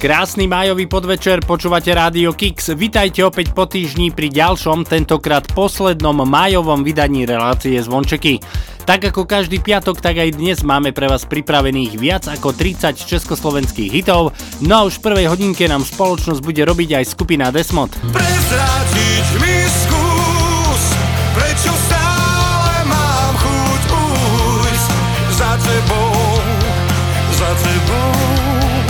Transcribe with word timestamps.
Krásny 0.00 0.48
májový 0.48 0.88
podvečer, 0.88 1.44
počúvate 1.44 1.92
Rádio 1.92 2.32
Kix. 2.32 2.72
Vitajte 2.72 3.20
opäť 3.20 3.52
po 3.52 3.68
týždni 3.68 4.08
pri 4.08 4.32
ďalšom, 4.32 4.88
tentokrát 4.88 5.44
poslednom 5.52 6.24
májovom 6.24 6.80
vydaní 6.80 7.28
relácie 7.28 7.76
Zvončeky. 7.76 8.40
Tak 8.88 9.12
ako 9.12 9.28
každý 9.28 9.60
piatok, 9.60 10.00
tak 10.00 10.16
aj 10.16 10.40
dnes 10.40 10.64
máme 10.64 10.96
pre 10.96 11.04
vás 11.04 11.28
pripravených 11.28 12.00
viac 12.00 12.32
ako 12.32 12.56
30 12.56 12.96
československých 12.96 13.92
hitov, 13.92 14.32
no 14.64 14.72
a 14.72 14.86
už 14.88 15.04
v 15.04 15.12
prvej 15.12 15.26
hodinke 15.36 15.68
nám 15.68 15.84
spoločnosť 15.84 16.40
bude 16.40 16.64
robiť 16.64 16.96
aj 16.96 17.04
skupina 17.04 17.52
Desmod. 17.52 17.92
Prezradiť 18.08 19.28
mi 19.44 19.49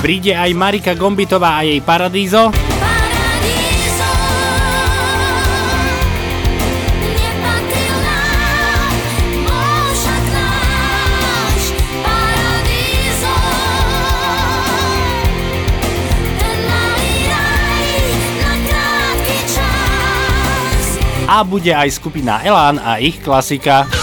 Príde 0.00 0.32
aj 0.32 0.56
Marika 0.56 0.96
Gombitová 0.96 1.60
a 1.60 1.62
jej 1.62 1.76
Paradízo. 1.84 2.48
A 21.28 21.44
bude 21.44 21.76
aj 21.76 21.92
skupina 21.92 22.40
Elán 22.40 22.80
a 22.80 22.96
ich 23.04 23.20
klasika. 23.20 23.99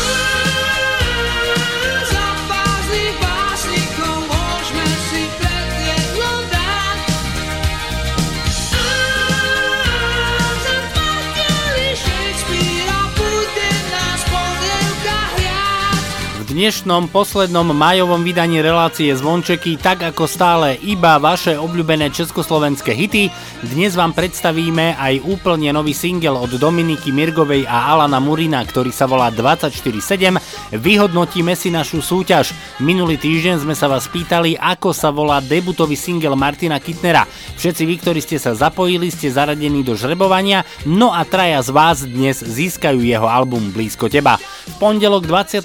Dnešnom 16.57 17.13
poslednom 17.13 17.69
majovom 17.69 18.25
vydaní 18.25 18.65
relácie 18.65 19.13
Zvončeky, 19.13 19.77
tak 19.77 20.01
ako 20.01 20.25
stále 20.25 20.73
iba 20.81 21.21
vaše 21.21 21.53
obľúbené 21.53 22.09
československé 22.09 22.97
hity, 22.97 23.29
dnes 23.61 23.93
vám 23.93 24.17
predstavíme 24.17 24.97
aj 24.97 25.21
úplne 25.21 25.69
nový 25.69 25.93
single 25.93 26.33
od 26.33 26.57
Dominiky 26.57 27.13
Mirgovej 27.13 27.69
a 27.69 27.93
Alana 27.93 28.17
Murina, 28.17 28.65
ktorý 28.65 28.89
sa 28.89 29.05
volá 29.05 29.29
24-7. 29.29 30.73
Vyhodnotíme 30.81 31.53
si 31.53 31.69
našu 31.69 32.01
súťaž. 32.01 32.57
Minulý 32.81 33.21
týždeň 33.21 33.61
sme 33.61 33.77
sa 33.77 33.85
vás 33.85 34.09
pýtali, 34.09 34.57
ako 34.57 34.97
sa 34.97 35.13
volá 35.13 35.37
debutový 35.45 35.93
single 35.93 36.33
Martina 36.33 36.81
Kitnera. 36.81 37.29
Všetci 37.61 37.85
vy, 37.85 37.95
ktorí 38.01 38.17
ste 38.17 38.41
sa 38.41 38.57
zapojili, 38.57 39.13
ste 39.13 39.29
zaradení 39.29 39.85
do 39.85 39.93
žrebovania, 39.93 40.65
no 40.89 41.13
a 41.13 41.21
traja 41.21 41.61
z 41.61 41.69
vás 41.69 42.01
dnes 42.01 42.41
získajú 42.41 42.97
jeho 43.05 43.29
album 43.29 43.69
Blízko 43.69 44.09
teba. 44.09 44.41
V 44.41 44.73
pondelok 44.81 45.29
23. 45.29 45.61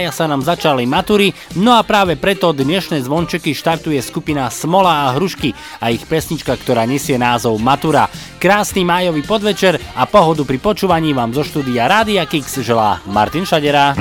mája 0.00 0.16
sa 0.16 0.32
nám 0.32 0.40
začali 0.40 0.88
matury, 0.88 1.36
no 1.60 1.76
a 1.76 1.84
práve 1.84 2.16
preto 2.16 2.56
dnešné 2.56 3.04
zvončeky 3.04 3.52
štartuje 3.52 4.00
skupina 4.00 4.48
Smola 4.48 5.12
a 5.12 5.12
Hrušky 5.12 5.52
a 5.76 5.92
ich 5.92 6.08
pesnička, 6.08 6.56
ktorá 6.56 6.88
nesie 6.88 7.20
názov 7.20 7.60
Matura. 7.60 8.08
Krásny 8.40 8.80
májový 8.80 9.20
podvečer 9.20 9.76
a 9.92 10.08
pohodu 10.08 10.48
pri 10.48 10.56
počúvaní 10.56 11.12
vám 11.12 11.36
zo 11.36 11.44
štúdia 11.44 11.84
Rádia 11.84 12.24
Kix 12.24 12.64
želá 12.64 13.04
Martin 13.12 13.44
Šadera. 13.44 13.92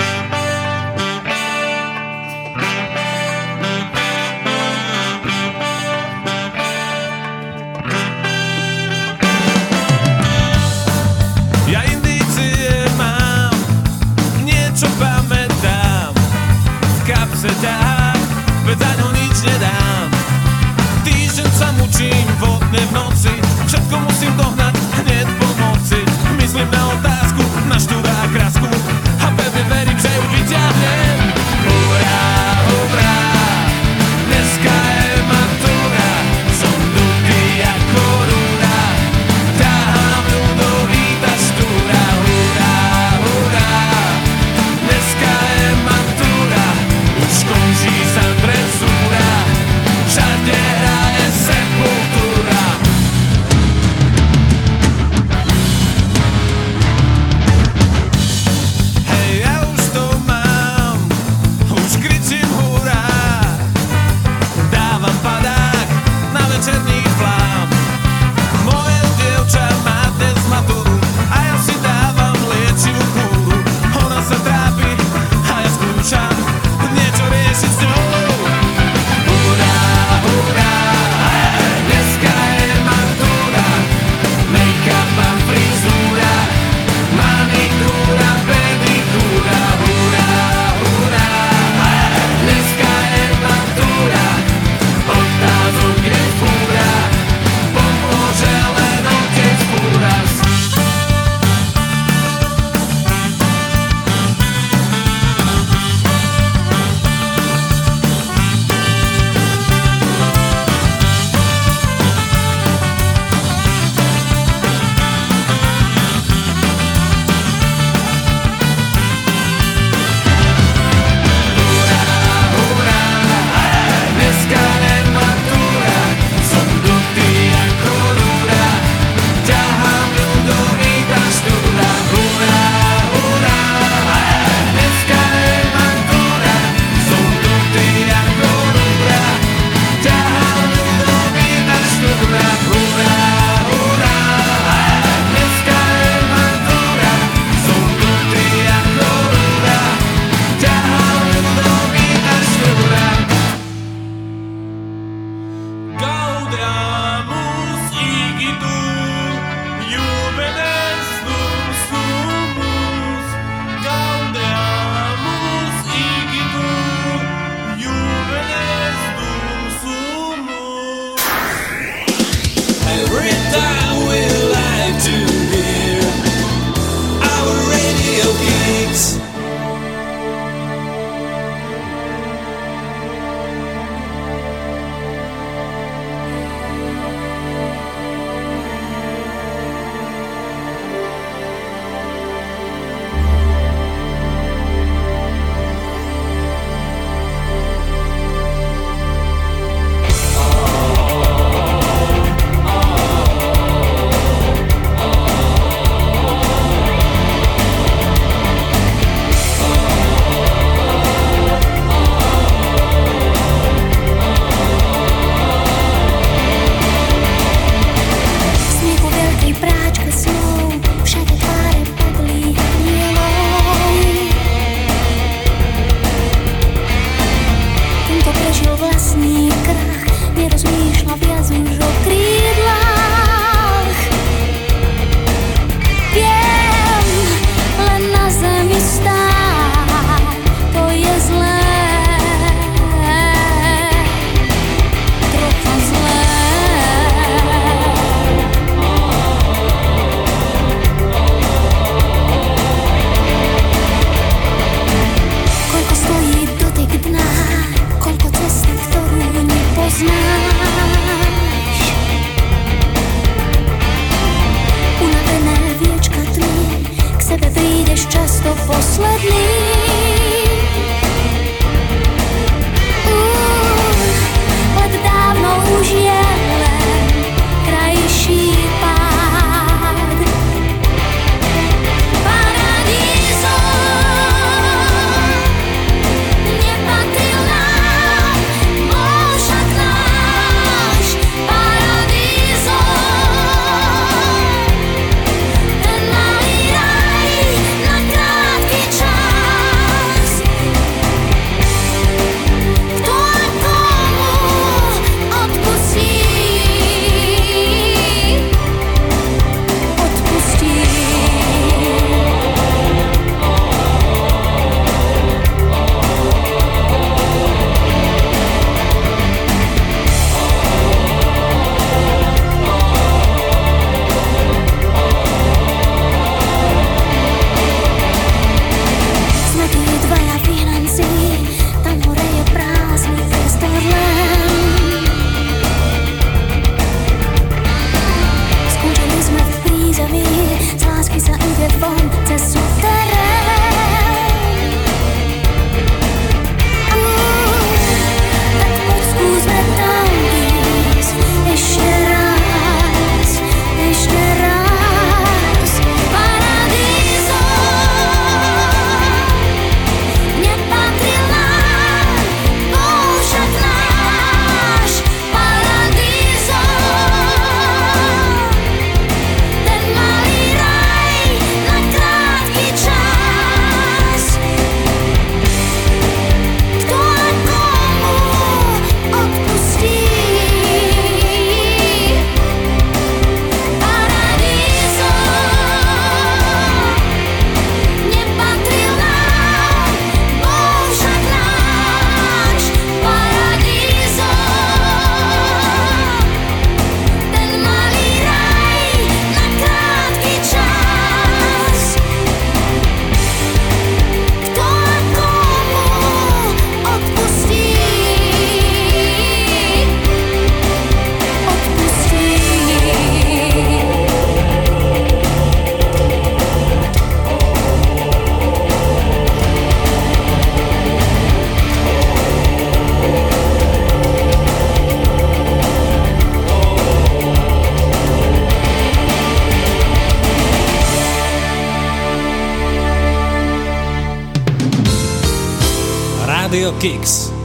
Geeks. 436.80 437.39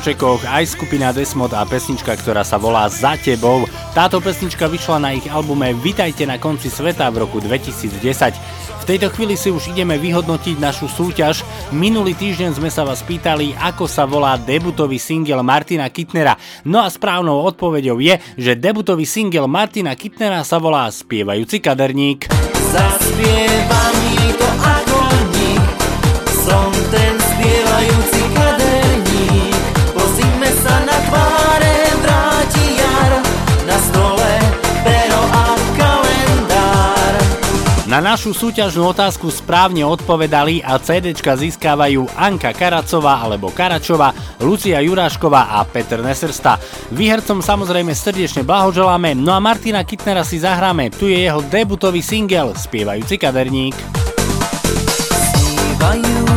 stromčekoch 0.00 0.48
aj 0.48 0.64
skupina 0.80 1.12
Desmod 1.12 1.52
a 1.52 1.60
pesnička, 1.68 2.16
ktorá 2.16 2.40
sa 2.40 2.56
volá 2.56 2.88
Za 2.88 3.20
tebou. 3.20 3.68
Táto 3.92 4.16
pesnička 4.16 4.64
vyšla 4.64 4.96
na 4.96 5.12
ich 5.12 5.28
albume 5.28 5.76
Vitajte 5.76 6.24
na 6.24 6.40
konci 6.40 6.72
sveta 6.72 7.04
v 7.12 7.20
roku 7.20 7.36
2010. 7.36 8.00
V 8.80 8.84
tejto 8.88 9.12
chvíli 9.12 9.36
si 9.36 9.52
už 9.52 9.76
ideme 9.76 10.00
vyhodnotiť 10.00 10.56
našu 10.56 10.88
súťaž. 10.88 11.44
Minulý 11.76 12.16
týždeň 12.16 12.56
sme 12.56 12.72
sa 12.72 12.88
vás 12.88 13.04
pýtali, 13.04 13.52
ako 13.60 13.84
sa 13.84 14.08
volá 14.08 14.40
debutový 14.40 14.96
singel 14.96 15.44
Martina 15.44 15.84
Kitnera. 15.92 16.32
No 16.64 16.80
a 16.80 16.88
správnou 16.88 17.44
odpoveďou 17.44 18.00
je, 18.00 18.16
že 18.40 18.56
debutový 18.56 19.04
singel 19.04 19.44
Martina 19.52 19.92
Kitnera 19.92 20.40
sa 20.48 20.56
volá 20.56 20.88
Spievajúci 20.88 21.60
kaderník. 21.60 22.32
Zaspievam 22.72 23.94
mi 24.00 24.32
to 24.32 24.48
ako 24.48 25.00
som 26.40 26.72
ten 26.88 27.14
spievajúci 27.20 28.19
Na 37.90 37.98
našu 37.98 38.30
súťažnú 38.30 38.86
otázku 38.94 39.34
správne 39.34 39.82
odpovedali 39.82 40.62
a 40.62 40.78
CDčka 40.78 41.34
získavajú 41.34 42.06
Anka 42.14 42.54
Karacová 42.54 43.18
alebo 43.18 43.50
Karačová, 43.50 44.14
Lucia 44.38 44.78
Jurášková 44.78 45.58
a 45.58 45.66
Peter 45.66 45.98
Nesersta. 45.98 46.54
Výhercom 46.94 47.42
samozrejme 47.42 47.90
srdečne 47.90 48.46
blahoželáme, 48.46 49.18
no 49.18 49.34
a 49.34 49.42
Martina 49.42 49.82
Kitnera 49.82 50.22
si 50.22 50.38
zahráme, 50.38 50.94
tu 50.94 51.10
je 51.10 51.18
jeho 51.18 51.42
debutový 51.42 51.98
singel 51.98 52.54
Spievajúci 52.54 53.18
kaderník. 53.18 53.74
Spievajú 55.10 56.29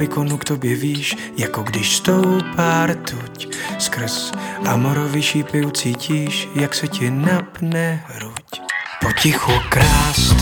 Rubikonu 0.00 0.36
k 0.36 0.44
tobě 0.44 0.74
víš, 0.74 1.16
jako 1.36 1.62
když 1.62 1.96
stoupá 1.96 2.86
rtuť. 2.86 3.56
Skrz 3.78 4.32
amorový 4.66 5.22
šípy 5.22 5.64
ucítíš, 5.64 6.48
jak 6.54 6.74
se 6.74 6.88
ti 6.88 7.10
napne 7.10 8.04
hruď. 8.06 8.60
Potichu 9.00 9.52
krást, 9.68 10.36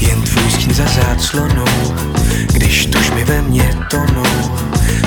jen 0.00 0.22
tvůj 0.22 0.50
stín 0.50 0.74
za 0.74 0.84
záclonou, 0.84 1.94
když 2.52 2.86
tužby 2.86 3.24
ve 3.24 3.42
mně 3.42 3.74
tonou. 3.90 4.56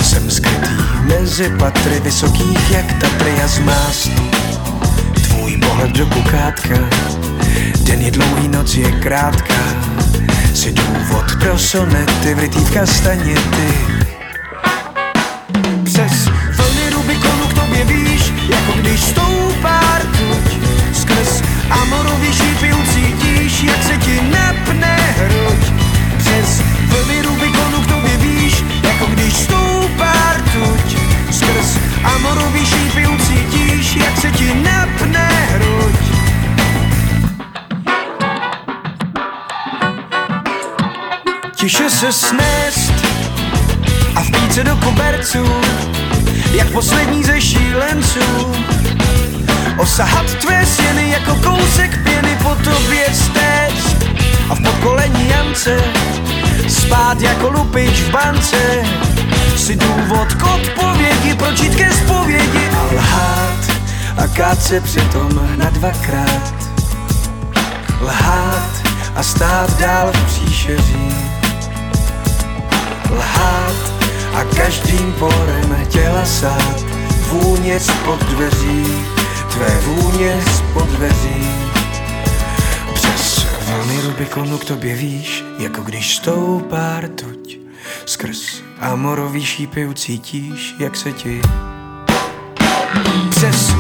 Jsem 0.02 0.32
skrytý 0.32 0.76
mezi 1.02 1.50
patry 1.50 2.00
vysokých 2.00 2.72
jak 2.72 2.94
Tatry 3.02 3.32
a 3.44 3.48
zmást. 3.48 4.12
Tvůj 5.28 5.58
pohled 5.58 5.92
do 5.92 6.06
kukátka, 6.06 6.90
den 7.84 8.02
je 8.02 8.12
dlouhý, 8.12 8.48
noc 8.48 8.76
je 8.76 8.92
krátká. 8.92 9.56
Si 10.56 10.72
důvod 10.72 11.26
pro 11.40 11.60
sonety 11.60 12.34
vrytý 12.34 12.60
v 12.60 12.74
kastaněty. 12.74 13.74
Přes 15.84 16.26
vlny 16.56 16.90
Rubikonu 16.94 17.48
k 17.48 17.54
tobě 17.54 17.86
víš, 17.86 18.34
jako 18.50 18.72
když 18.80 19.02
stoupá 19.02 20.00
rtuť. 20.00 20.58
Skrz 20.94 21.42
amorový 21.70 22.34
šípy 22.34 22.74
ucítíš, 22.74 23.64
jak 23.64 23.84
se 23.84 23.98
se 41.90 42.12
snést 42.12 42.94
a 44.16 44.22
vpít 44.22 44.54
se 44.54 44.64
do 44.64 44.76
koberců, 44.76 45.46
jak 46.52 46.68
poslední 46.70 47.24
ze 47.24 47.42
šílenců. 47.42 48.56
Osahat 49.78 50.36
tvé 50.36 50.66
stěny 50.66 51.10
jako 51.10 51.36
kousek 51.36 52.04
pěny 52.04 52.38
po 52.44 52.56
tobě 52.56 53.06
stéct 53.14 54.06
a 54.50 54.56
v 54.56 54.62
podkolení 54.62 55.30
Jance 55.30 55.84
spát 56.68 57.22
jako 57.22 57.50
lupič 57.50 58.02
v 58.02 58.12
bance. 58.12 58.84
Si 59.58 59.76
důvod 59.76 60.34
k 60.34 60.44
odpovědi, 60.44 61.36
pročít 61.36 61.76
ke 61.76 61.92
zpovědi 61.94 62.70
a 62.70 62.96
lhát 62.96 63.72
a 64.18 64.28
kát 64.28 64.64
se 64.64 64.82
přitom 64.82 65.50
na 65.58 65.70
dvakrát. 65.70 66.54
Lhát 68.02 68.72
a 69.16 69.24
stát 69.24 69.80
dál 69.80 70.12
v 70.14 70.26
příšeří. 70.26 71.35
Lhát 73.12 73.92
a 74.34 74.44
každým 74.56 75.14
porem 75.14 75.88
těla 75.90 76.26
sát 76.26 76.84
vůně 77.32 77.80
spod 77.80 78.24
dveří, 78.24 78.86
tvé 79.52 79.80
vůně 79.82 80.42
spod 80.56 80.90
dveří. 80.90 81.48
Přes 82.94 83.46
vlny 83.62 84.02
Rubikonu 84.02 84.58
k 84.58 84.66
tobě 84.66 84.96
víš, 84.96 85.44
jako 85.60 85.82
když 85.82 86.16
stoupá 86.16 87.00
rtuť. 87.00 87.58
Skrz 88.06 88.62
amorový 88.80 89.46
šípy 89.46 89.86
ucítíš, 89.86 90.76
jak 90.80 90.96
se 90.96 91.12
ti 91.12 91.42
přes 93.30 93.75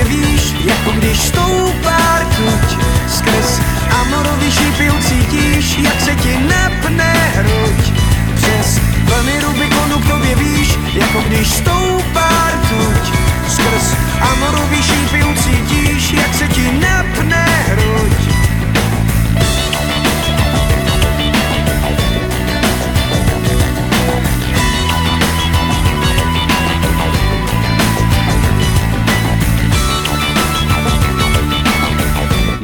Tobě 0.00 0.16
víš, 0.16 0.54
jako 0.64 0.90
když 0.90 1.18
stoupá 1.18 2.18
rtuť. 2.20 2.78
Skrz 3.08 3.60
amorový 4.00 4.52
šípy 4.52 4.90
ucítíš, 4.90 5.78
jak 5.78 6.00
se 6.00 6.14
ti 6.14 6.38
napne 6.38 7.12
hruď. 7.36 7.92
Přes 8.34 8.80
vlny 9.04 9.40
Rubikonu 9.40 9.98
víš, 10.34 10.78
jako 10.94 11.20
když 11.20 11.48
stoupá 11.48 12.30
rtuť. 12.48 13.14
Skrz 13.48 13.94
amorový 14.20 14.82
šípy 14.82 15.24
ucítíš, 15.24 16.12
jak 16.12 16.34
se 16.34 16.48
ti 16.48 16.72
napne 16.72 17.46
hruď. 17.68 18.39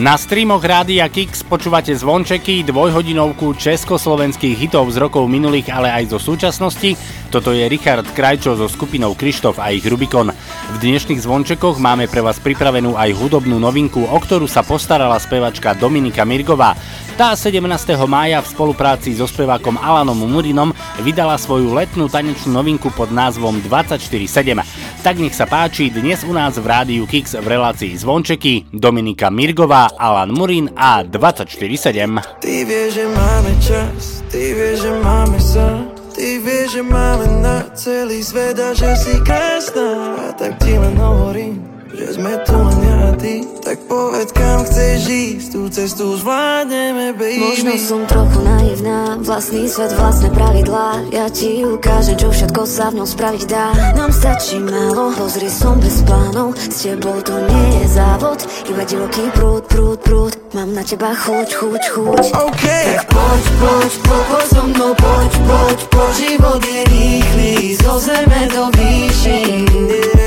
Na 0.07 0.15
streamoch 0.15 0.63
Rádia 0.63 1.11
Kix 1.11 1.43
počúvate 1.43 1.91
zvončeky, 1.91 2.63
dvojhodinovku 2.63 3.59
československých 3.59 4.55
hitov 4.55 4.87
z 4.95 5.03
rokov 5.03 5.27
minulých, 5.27 5.75
ale 5.75 5.91
aj 5.91 6.15
zo 6.15 6.19
súčasnosti. 6.23 6.95
Toto 7.37 7.53
je 7.53 7.69
Richard 7.69 8.09
Krajčo 8.17 8.57
so 8.57 8.65
skupinou 8.65 9.13
Krištof 9.13 9.61
a 9.61 9.69
ich 9.69 9.85
Rubikon. 9.85 10.33
V 10.73 10.77
dnešných 10.81 11.21
zvončekoch 11.21 11.77
máme 11.77 12.09
pre 12.09 12.25
vás 12.25 12.41
pripravenú 12.41 12.97
aj 12.97 13.13
hudobnú 13.13 13.61
novinku, 13.61 14.09
o 14.09 14.17
ktorú 14.17 14.49
sa 14.49 14.65
postarala 14.65 15.21
spevačka 15.21 15.77
Dominika 15.77 16.25
Mirgová. 16.25 16.73
Tá 17.21 17.37
17. 17.37 17.61
mája 18.09 18.41
v 18.41 18.49
spolupráci 18.49 19.13
so 19.13 19.29
spevákom 19.29 19.77
Alanom 19.77 20.17
Murinom 20.17 20.73
vydala 21.05 21.37
svoju 21.37 21.77
letnú 21.77 22.09
tanečnú 22.09 22.57
novinku 22.57 22.89
pod 22.89 23.13
názvom 23.13 23.61
24-7. 23.61 24.57
Tak 25.05 25.21
nech 25.21 25.37
sa 25.37 25.45
páči, 25.45 25.93
dnes 25.93 26.25
u 26.25 26.33
nás 26.33 26.57
v 26.57 26.65
Rádiu 26.65 27.05
Kix 27.05 27.37
v 27.37 27.45
relácii 27.45 28.01
Zvončeky 28.01 28.73
Dominika 28.73 29.29
Mirgová, 29.29 29.93
Alan 30.01 30.33
Murin 30.33 30.73
a 30.73 31.05
24-7. 31.05 32.41
Ty 32.41 32.55
vieš, 32.65 32.97
že 32.97 33.05
máme 33.13 33.53
čas, 33.61 34.25
ty 34.33 34.57
vieš, 34.57 34.89
že 34.89 34.93
máme 35.05 35.37
sa 35.37 35.96
Ty 36.17 36.41
vieš, 36.41 36.81
že 36.81 36.83
máme 36.83 37.29
na 37.45 37.69
celý 37.77 38.25
svet 38.25 38.57
a 38.57 38.73
že 38.73 38.89
si 38.97 39.21
krásna. 39.21 40.17
A 40.17 40.33
tak 40.33 40.57
ti 40.65 40.73
len 40.73 40.97
hovorím, 40.97 41.76
že 41.97 42.21
sme 42.21 42.33
tu 42.45 42.53
len 42.53 42.79
ja 42.85 42.97
a 43.09 43.11
ty 43.17 43.35
Tak 43.65 43.79
povedz, 43.89 44.31
kam 44.37 44.63
chceš 44.69 45.01
ísť, 45.09 45.49
tú 45.57 45.61
cestu 45.73 46.15
zvládneme, 46.21 47.17
baby. 47.17 47.43
Možno 47.43 47.73
som 47.81 48.01
trochu 48.07 48.39
naivná, 48.45 49.19
vlastný 49.19 49.67
svet, 49.67 49.91
vlastné 49.97 50.31
pravidlá. 50.31 51.11
Ja 51.11 51.27
ti 51.27 51.67
ukážem, 51.67 52.15
čo 52.15 52.31
všetko 52.31 52.63
sa 52.63 52.95
v 52.95 53.03
ňom 53.03 53.09
spraviť 53.09 53.43
dá. 53.51 53.75
Nám 53.99 54.15
stačí 54.15 54.63
málo, 54.63 55.11
pozri 55.19 55.51
som 55.51 55.81
bez 55.83 56.05
plánov. 56.07 56.55
S 56.55 56.87
tebou 56.87 57.19
to 57.27 57.35
nie 57.43 57.67
je 57.83 57.85
závod, 57.91 58.39
iba 58.71 58.83
divoký 58.87 59.25
prúd, 59.35 59.67
prúd, 59.67 59.99
prúd. 60.05 60.33
Mám 60.55 60.79
na 60.79 60.87
teba 60.87 61.11
chuť, 61.11 61.49
chuť, 61.59 61.83
chuť. 61.91 62.25
OK, 62.39 62.65
Tak 62.93 63.09
poď, 63.11 63.45
poď, 63.59 63.93
poď, 64.05 64.25
poď 64.31 64.47
so 64.47 64.63
mnou, 64.63 64.93
poď, 64.95 65.33
poď, 65.49 65.79
poď 65.91 66.13
Život 66.17 66.63
je 66.63 66.81
rýchly, 66.87 67.53
zo 67.83 67.95
zeme 67.99 68.43
do 68.55 68.71
výšin 68.79 69.67
Tak 69.67 70.26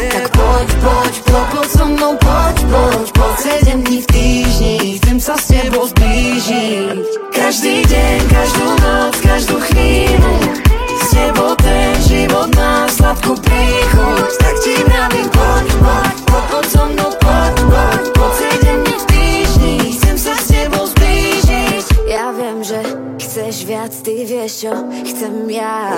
poď, 0.60 1.14
poď, 1.24 1.48
poď 1.52 1.70
so 1.72 1.86
mnou, 1.86 2.18
poď, 2.18 2.56
poď, 2.72 3.08
poď. 3.14 3.36
Sedem 3.40 3.84
dní 3.84 4.02
v 4.02 4.08
týždni, 4.08 5.00
chcem 5.00 5.20
sa 5.20 5.36
s 5.40 5.48
tebou 5.48 5.88
zblížiť. 5.88 7.32
Každý 7.32 7.76
deň, 7.88 8.20
každú 8.28 8.68
noc, 8.84 9.16
každú 9.24 9.58
chvíľu. 9.72 10.34
S 11.00 11.08
tebou 11.16 11.56
ten 11.64 11.96
život 12.04 12.50
má 12.56 12.88
sladkú 12.92 13.40
príchuť. 13.40 14.32
Tak 14.40 14.56
ti 14.60 14.76
vravím, 14.84 15.28
poď, 15.32 15.66
poď, 15.80 16.16
poď 16.28 16.66
so 16.68 16.84
mnou, 16.92 17.12
vieš 24.40 24.64
čo 24.64 24.74
chcem 25.04 25.52
ja. 25.52 25.92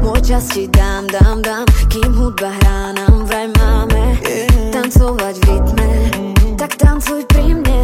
Môj 0.00 0.24
čas 0.24 0.48
ti 0.48 0.64
dám, 0.64 1.04
dám, 1.12 1.44
dám 1.44 1.68
Kým 1.92 2.08
hudba 2.16 2.56
hrá 2.56 2.96
nám 2.96 3.28
vraj 3.28 3.52
máme. 3.60 4.16
Tancovať 4.72 5.34
v 5.36 5.42
rytme 5.44 5.90
Tak 6.56 6.80
tancuj 6.80 7.28
pri 7.28 7.60
mne. 7.60 7.82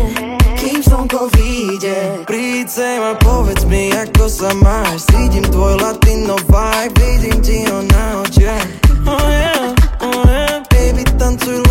Kým 0.57 0.81
slnko 0.81 1.29
vyjde 1.37 2.25
Príď 2.25 2.67
sem 2.73 3.05
a 3.05 3.13
povedz 3.21 3.69
mi, 3.69 3.93
ako 3.93 4.25
sa 4.33 4.57
máš. 4.57 5.13
Cítim 5.13 5.45
tvoj 5.53 5.77
latino 5.77 6.41
vibe, 6.49 6.97
vidím 6.97 7.39
ti 7.45 7.69
ho 7.69 7.85
na 7.85 8.25
očiach. 8.25 8.69
Oh 9.05 9.29
yeah, 9.29 9.77
oh 10.01 10.25
yeah 10.25 10.65
Baby, 10.73 11.05
tancuj, 11.21 11.66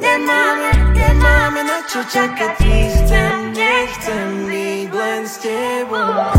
Nemám, 0.00 0.58
nemám 0.96 1.54
na 1.60 1.84
čo 1.84 2.00
čakať, 2.08 2.56
ísť 2.64 3.04
sem, 3.04 3.52
nechcem 3.52 4.28
byť 4.48 4.88
len 4.96 5.22
s 5.28 5.34
tebou. 5.44 6.32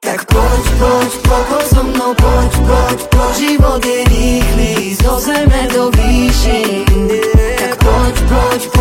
Tak 0.00 0.20
poď, 0.32 0.64
poď, 0.80 1.10
pokoj 1.20 1.64
so 1.68 1.82
mnou, 1.84 2.12
poď, 2.16 2.52
poď, 2.64 2.98
po 3.12 3.24
život 3.36 3.84
je 3.84 4.00
rýchly, 4.08 4.96
zo 4.96 5.20
zeme 5.20 5.68
do 5.68 5.92
výšin. 5.92 7.12
Tak 7.60 7.76
poď, 7.84 8.16
poď, 8.28 8.62
poď 8.72 8.75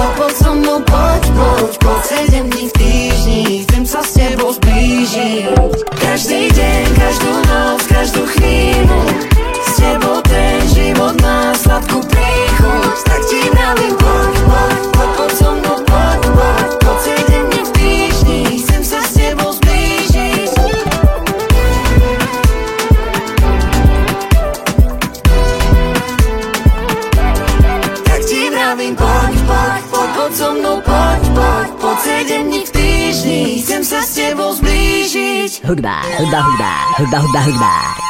hưng 36.18 36.32
đa 36.32 36.42
hưng 36.42 36.60
đà 36.60 36.92
hưng 36.98 37.12
đa 37.12 37.20
hưng 37.20 37.32
đa 37.34 37.42
hưng 37.42 37.60
đà. 37.62 38.05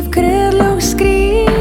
v 0.00 0.08
kredloch 0.08 0.80
skríť. 0.80 1.52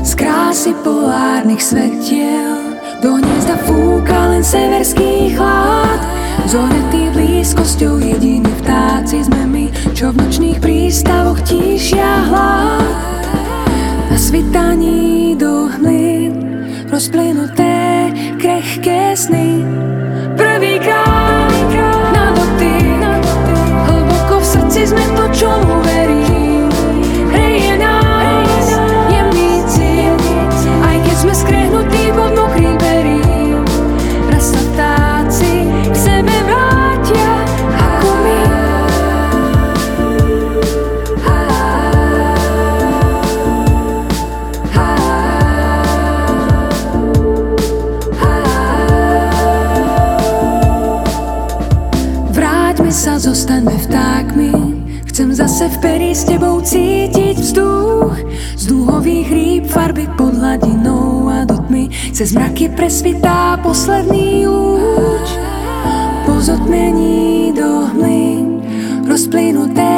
Z 0.00 0.12
krásy 0.14 0.70
polárnych 0.86 1.58
svetiel 1.58 2.78
do 3.02 3.18
hniezda 3.18 3.56
fúka 3.66 4.30
len 4.30 4.46
severský 4.46 5.34
chlad. 5.34 5.98
Zoretý 6.46 7.10
blízkosťou 7.14 7.98
jediný 8.02 8.50
vtáci 8.62 9.22
sme 9.22 9.42
my, 9.46 9.64
čo 9.94 10.10
v 10.10 10.18
nočných 10.18 10.58
prístavoch 10.58 11.38
tíšia 11.46 12.26
hlad. 12.30 13.19
світанні 14.30 15.36
до 15.40 15.64
глин 15.64 16.64
розплинуте 16.92 18.12
крехке 18.40 19.16
сни. 19.16 19.79
sa 55.60 55.68
v 55.68 55.78
peri 55.84 56.16
s 56.16 56.24
tebou 56.24 56.64
cítiť 56.64 57.36
vzduch. 57.36 58.16
Z 58.56 58.64
dúhových 58.64 59.28
rýb 59.28 59.64
farby 59.68 60.08
pod 60.16 60.32
hladinou 60.32 61.28
a 61.28 61.44
do 61.44 61.60
tmy 61.68 61.92
Cez 62.16 62.32
mraky 62.32 62.72
presvitá 62.72 63.60
posledný 63.60 64.48
lúč. 64.48 65.28
Pozotmení 66.24 67.52
do 67.52 67.92
hmly 67.92 68.40
Rozplynuté 69.04 69.92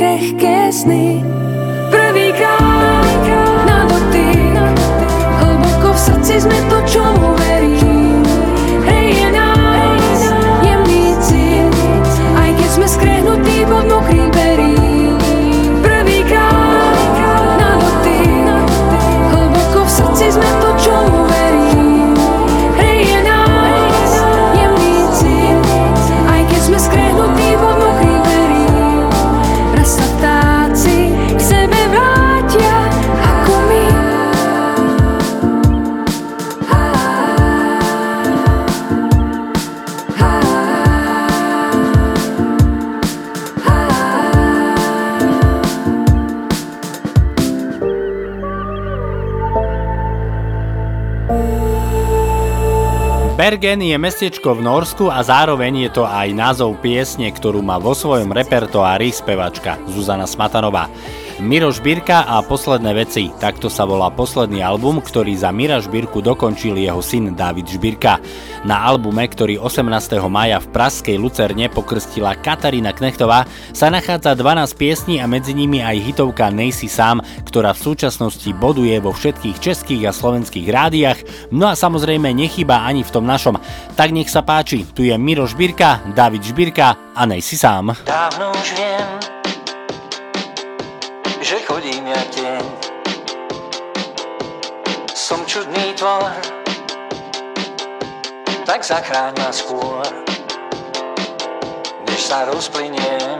krehké 0.00 0.72
sny. 0.72 1.20
Prvýkrát 1.92 3.20
na 3.68 3.84
dotyk 3.84 4.80
Hlboko 5.44 5.92
v 5.92 5.98
srdci 6.08 6.34
sme 6.40 6.56
to, 6.72 6.78
čomu 6.88 7.36
veríš 7.44 7.85
Bergen 53.46 53.78
je 53.78 53.94
mestečko 53.94 54.58
v 54.58 54.66
Norsku 54.66 55.06
a 55.06 55.22
zároveň 55.22 55.86
je 55.86 55.90
to 55.94 56.02
aj 56.02 56.34
názov 56.34 56.82
piesne, 56.82 57.30
ktorú 57.30 57.62
má 57.62 57.78
vo 57.78 57.94
svojom 57.94 58.34
repertoári 58.34 59.14
spevačka 59.14 59.78
Zuzana 59.86 60.26
Smatanová. 60.26 60.90
Miro 61.36 61.68
Žbírka 61.68 62.24
a 62.24 62.40
posledné 62.40 62.96
veci, 62.96 63.28
takto 63.36 63.68
sa 63.68 63.84
volá 63.84 64.08
posledný 64.08 64.64
album, 64.64 65.04
ktorý 65.04 65.36
za 65.36 65.52
Mira 65.52 65.76
Žbírku 65.84 66.24
dokončil 66.24 66.80
jeho 66.80 67.04
syn 67.04 67.36
David 67.36 67.68
Žbírka. 67.68 68.16
Na 68.64 68.88
albume, 68.88 69.28
ktorý 69.28 69.60
18. 69.60 70.16
maja 70.32 70.64
v 70.64 70.72
Praskej 70.72 71.20
Lucerne 71.20 71.68
pokrstila 71.68 72.40
Katarína 72.40 72.96
Knechtová, 72.96 73.44
sa 73.76 73.92
nachádza 73.92 74.32
12 74.32 74.80
piesní 74.80 75.20
a 75.20 75.28
medzi 75.28 75.52
nimi 75.52 75.84
aj 75.84 76.08
hitovka 76.08 76.48
Nejsi 76.48 76.88
sám, 76.88 77.20
ktorá 77.44 77.76
v 77.76 77.84
súčasnosti 77.84 78.48
boduje 78.56 78.96
vo 78.96 79.12
všetkých 79.12 79.60
českých 79.60 80.08
a 80.08 80.16
slovenských 80.16 80.72
rádiách, 80.72 81.52
no 81.52 81.68
a 81.68 81.76
samozrejme 81.76 82.32
nechýba 82.32 82.80
ani 82.80 83.04
v 83.04 83.12
tom 83.12 83.28
našom. 83.28 83.60
Tak 83.92 84.08
nech 84.08 84.32
sa 84.32 84.40
páči, 84.40 84.88
tu 84.88 85.04
je 85.04 85.12
Miro 85.20 85.44
Žbírka, 85.44 86.16
David 86.16 86.48
Žbírka 86.48 87.12
a 87.12 87.22
Nejsi 87.28 87.60
sám. 87.60 87.92
Dávno 88.08 88.56
už 88.56 88.72
viem, 88.72 89.35
že 91.46 91.62
chodím 91.62 92.10
ja 92.10 92.22
tieň. 92.34 92.66
Som 95.14 95.46
čudný 95.46 95.94
tvor, 95.94 96.34
tak 98.66 98.82
zachráň 98.82 99.30
ma 99.38 99.54
skôr, 99.54 100.02
než 102.10 102.18
sa 102.18 102.50
rozplyniem, 102.50 103.38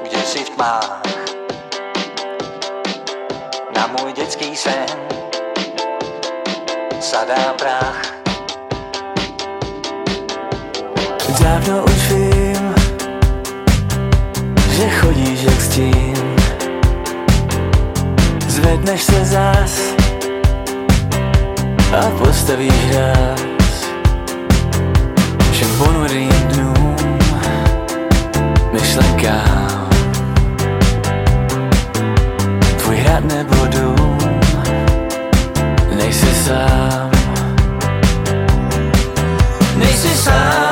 kde 0.00 0.20
si 0.24 0.48
v 0.48 0.50
tmách. 0.56 1.04
Na 3.76 3.84
môj 3.92 4.16
detský 4.16 4.56
sen 4.56 4.88
sa 7.04 7.28
dá 7.28 7.52
prach. 7.60 8.00
Dávno 11.36 11.84
už 11.84 12.00
vím, 12.16 12.31
jak 15.42 15.60
stín. 15.60 16.16
Zvedneš 18.48 19.02
se 19.02 19.24
zás 19.24 19.80
a 21.98 22.10
postavíš 22.18 22.90
ráz 22.94 23.86
Všem 25.52 25.68
ponurým 25.78 26.30
dnům, 26.30 26.96
myšlenkám 28.72 29.90
Tvůj 32.76 32.96
hrad 32.96 33.24
nebo 33.24 33.56
dům, 33.66 34.18
nejsi 35.96 36.34
sám. 36.34 37.10
Nejsi 39.76 40.08
sám, 40.08 40.71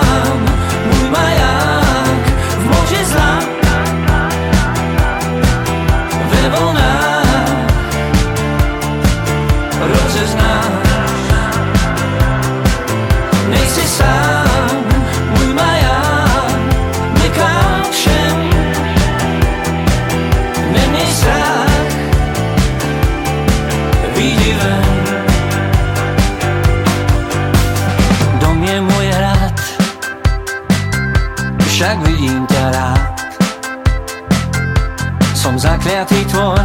Som 36.01 36.09
zakliatý 36.09 36.33
tvor. 36.33 36.65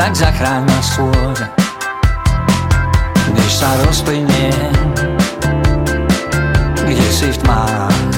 Tak 0.00 0.16
zachráň 0.16 0.64
ma 0.64 0.80
skôr 0.80 1.36
Než 3.36 3.50
sa 3.52 3.68
rozplynie 3.84 4.48
Kde 6.88 7.08
si 7.12 7.28
v 7.28 7.38
tmách. 7.44 8.16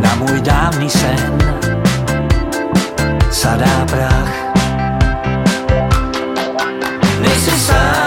Na 0.00 0.16
môj 0.16 0.40
dávny 0.40 0.88
sen 0.88 1.28
Sa 3.28 3.60
dá 3.60 3.84
prach 3.84 4.32
Nejsi 7.20 7.52
sám, 7.52 7.99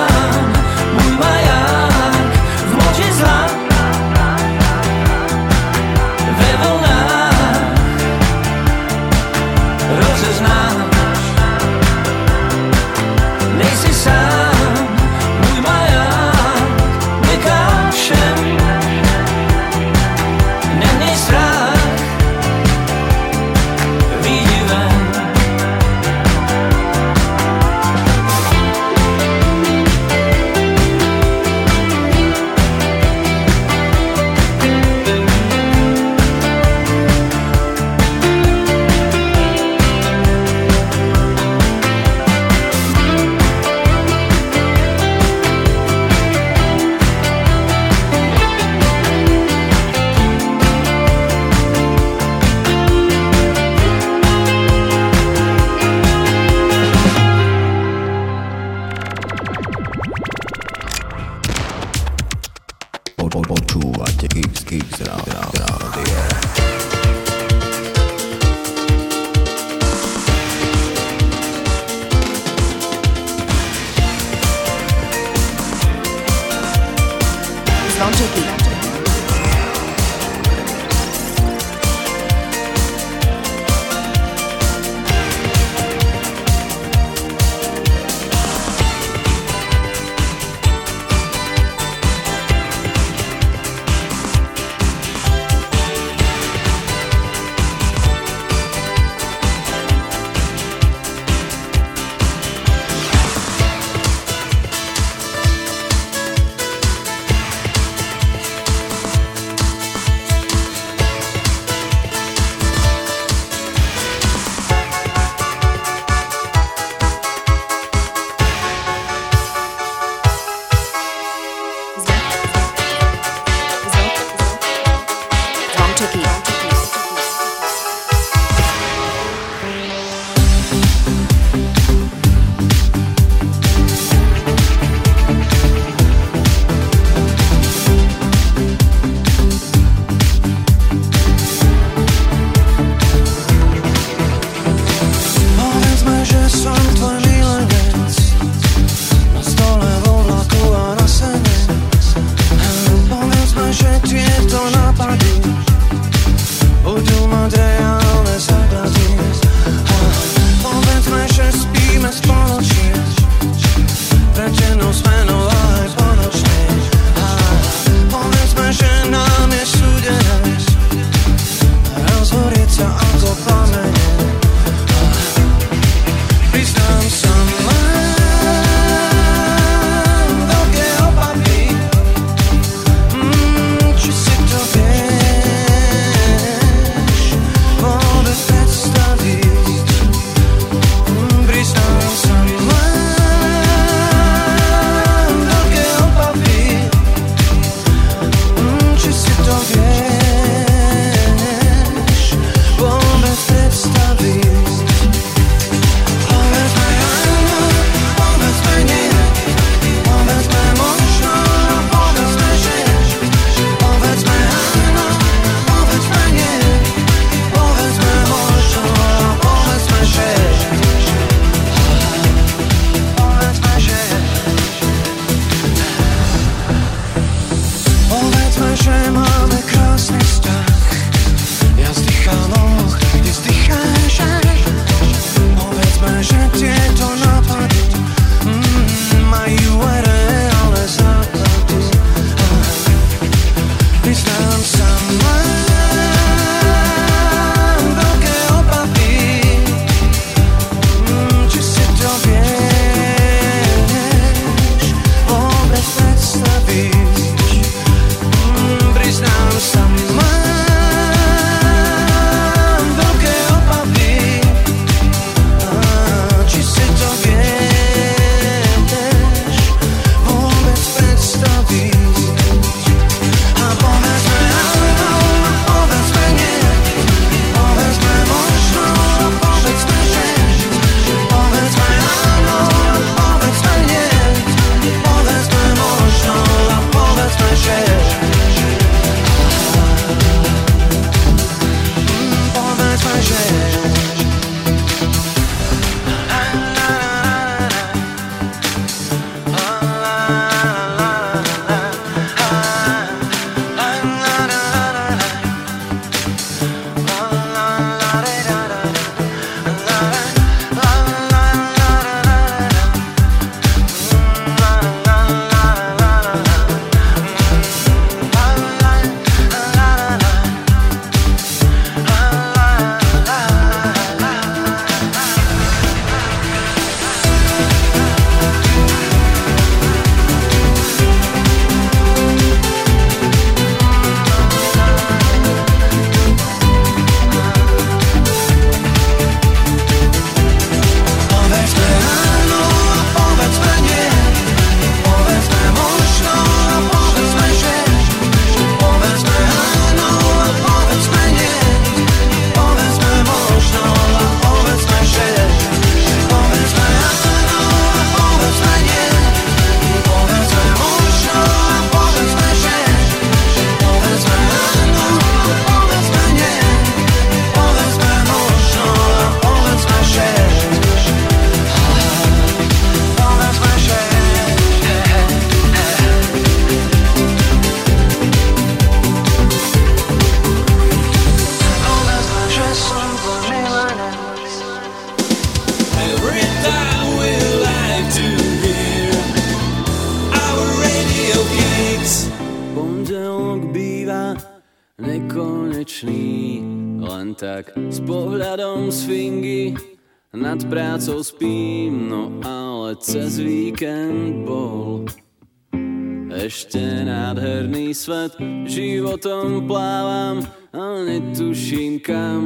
nádherný 407.34 407.97
svet. 407.97 408.38
Životom 408.69 409.65
plávam, 409.65 410.45
ale 410.69 411.17
netuším 411.17 411.97
kam 411.97 412.41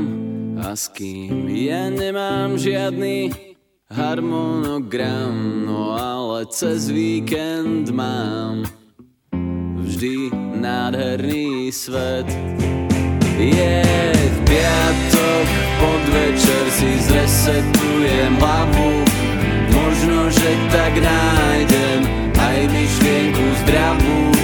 a 0.63 0.79
s 0.79 0.87
kým. 0.95 1.51
Ja 1.51 1.91
nemám 1.91 2.55
žiadny 2.55 3.35
harmonogram 3.91 5.67
No 5.67 5.91
ale 5.91 6.47
cez 6.55 6.87
víkend 6.87 7.91
mám 7.91 8.63
vždy 9.83 10.31
nádherný 10.55 11.67
svet. 11.67 12.31
Je 13.35 13.83
v 14.15 14.37
piatok, 14.47 15.45
podvečer 15.83 16.65
si 16.71 16.91
zresetujem 17.11 18.39
hlavu. 18.39 19.03
Možno, 19.67 20.31
že 20.31 20.49
tak 20.71 20.95
nájdem 20.95 21.99
aj 22.39 22.59
myšlienku 22.71 23.45
zdravú 23.67 24.36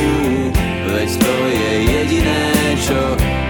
to 1.17 1.33
je 1.49 1.71
jediné, 1.85 2.43
čo 2.81 3.01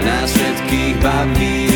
nás 0.03 0.27
všetkých 0.31 0.95
baví. 1.03 1.67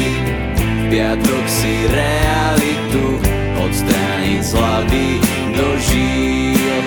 Piatok 0.88 1.46
si 1.52 1.84
realitu 1.92 3.20
odstrániť 3.60 4.40
z 4.40 4.52
hlavy 4.56 5.08
do 5.52 5.68
žil 5.84 6.84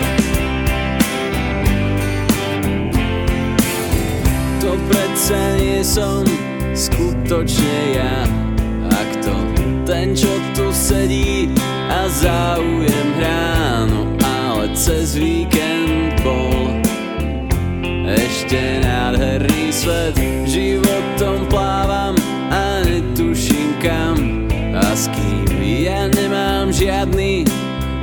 To 4.65 4.73
predsa 4.89 5.41
nie 5.61 5.85
som 5.85 6.25
skutočne 6.73 7.79
ja. 7.93 8.25
Ak 8.89 9.11
to 9.21 9.37
ten, 9.85 10.17
čo 10.17 10.33
tu 10.57 10.73
sedí 10.73 11.53
a 11.93 12.09
záujem 12.09 13.09
hrá 13.21 13.85
No 13.85 14.17
ale 14.25 14.73
cez 14.73 15.13
víkend 15.13 16.25
bol 16.25 16.60
ešte 18.51 18.83
nádherný 18.83 19.71
svet. 19.71 20.19
Životom 20.43 21.47
plávam 21.47 22.19
a 22.51 22.83
netuším 22.83 23.79
kam. 23.79 24.19
A 24.75 24.91
s 24.91 25.07
kým? 25.15 25.55
Ja 25.63 26.11
nemám 26.11 26.75
žiadny 26.75 27.47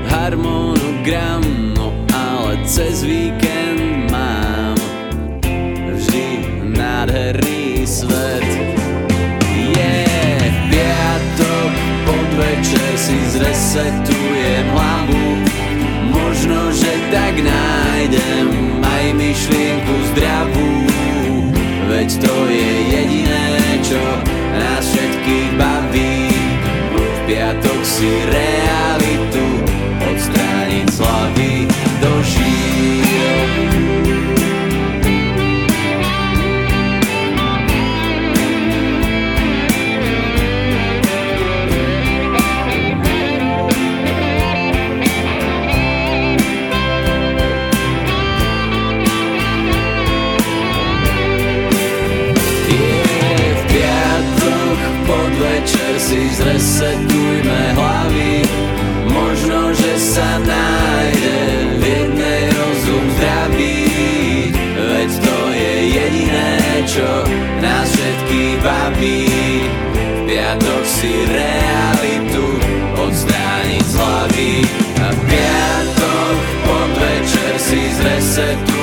harmonogram. 0.08 1.44
No 1.76 1.92
ale 2.16 2.64
cez 2.64 3.04
víkend 3.04 4.08
mám 4.08 4.80
vždy 5.92 6.48
nádherný 6.80 7.84
svet. 7.84 8.48
Je 9.52 10.00
piatok, 10.72 11.72
podvečer 12.08 12.96
si 12.96 13.20
zresetujem 13.36 14.64
hlavu 14.72 15.44
Možno, 16.08 16.72
že 16.72 16.96
tak 17.12 17.36
nájdem 17.36 18.67
myšlienku 19.38 19.96
zdravú. 20.10 20.70
Veď 21.94 22.10
to 22.26 22.36
je 22.50 22.72
jediné, 22.90 23.78
čo 23.86 24.02
nás 24.58 24.82
všetkých 24.82 25.50
baví. 25.62 26.34
V 26.98 27.18
piatok 27.30 27.82
si 27.86 28.10
realitu 28.34 29.07
si 56.08 56.24
zresetujme 56.40 57.76
hlavy. 57.76 58.48
Možno, 59.12 59.76
že 59.76 59.92
sa 60.00 60.40
nájde 60.40 61.40
v 61.76 61.84
jednej 61.84 62.44
rozum 62.56 63.06
zdravý 63.20 63.80
Veď 64.78 65.12
to 65.20 65.38
je 65.52 65.74
jediné, 66.00 66.56
čo 66.88 67.10
nás 67.60 67.92
všetkých 67.92 68.56
baví. 68.64 69.28
V 69.92 70.20
piatok 70.32 70.84
si 70.88 71.12
realitu 71.28 72.46
odstrániť 72.96 73.84
z 73.84 73.94
hlavy. 74.00 74.54
A 75.04 75.08
v 75.12 75.20
piatok, 75.28 76.36
podvečer 76.64 77.54
si 77.60 77.82
zresetujme 78.00 78.77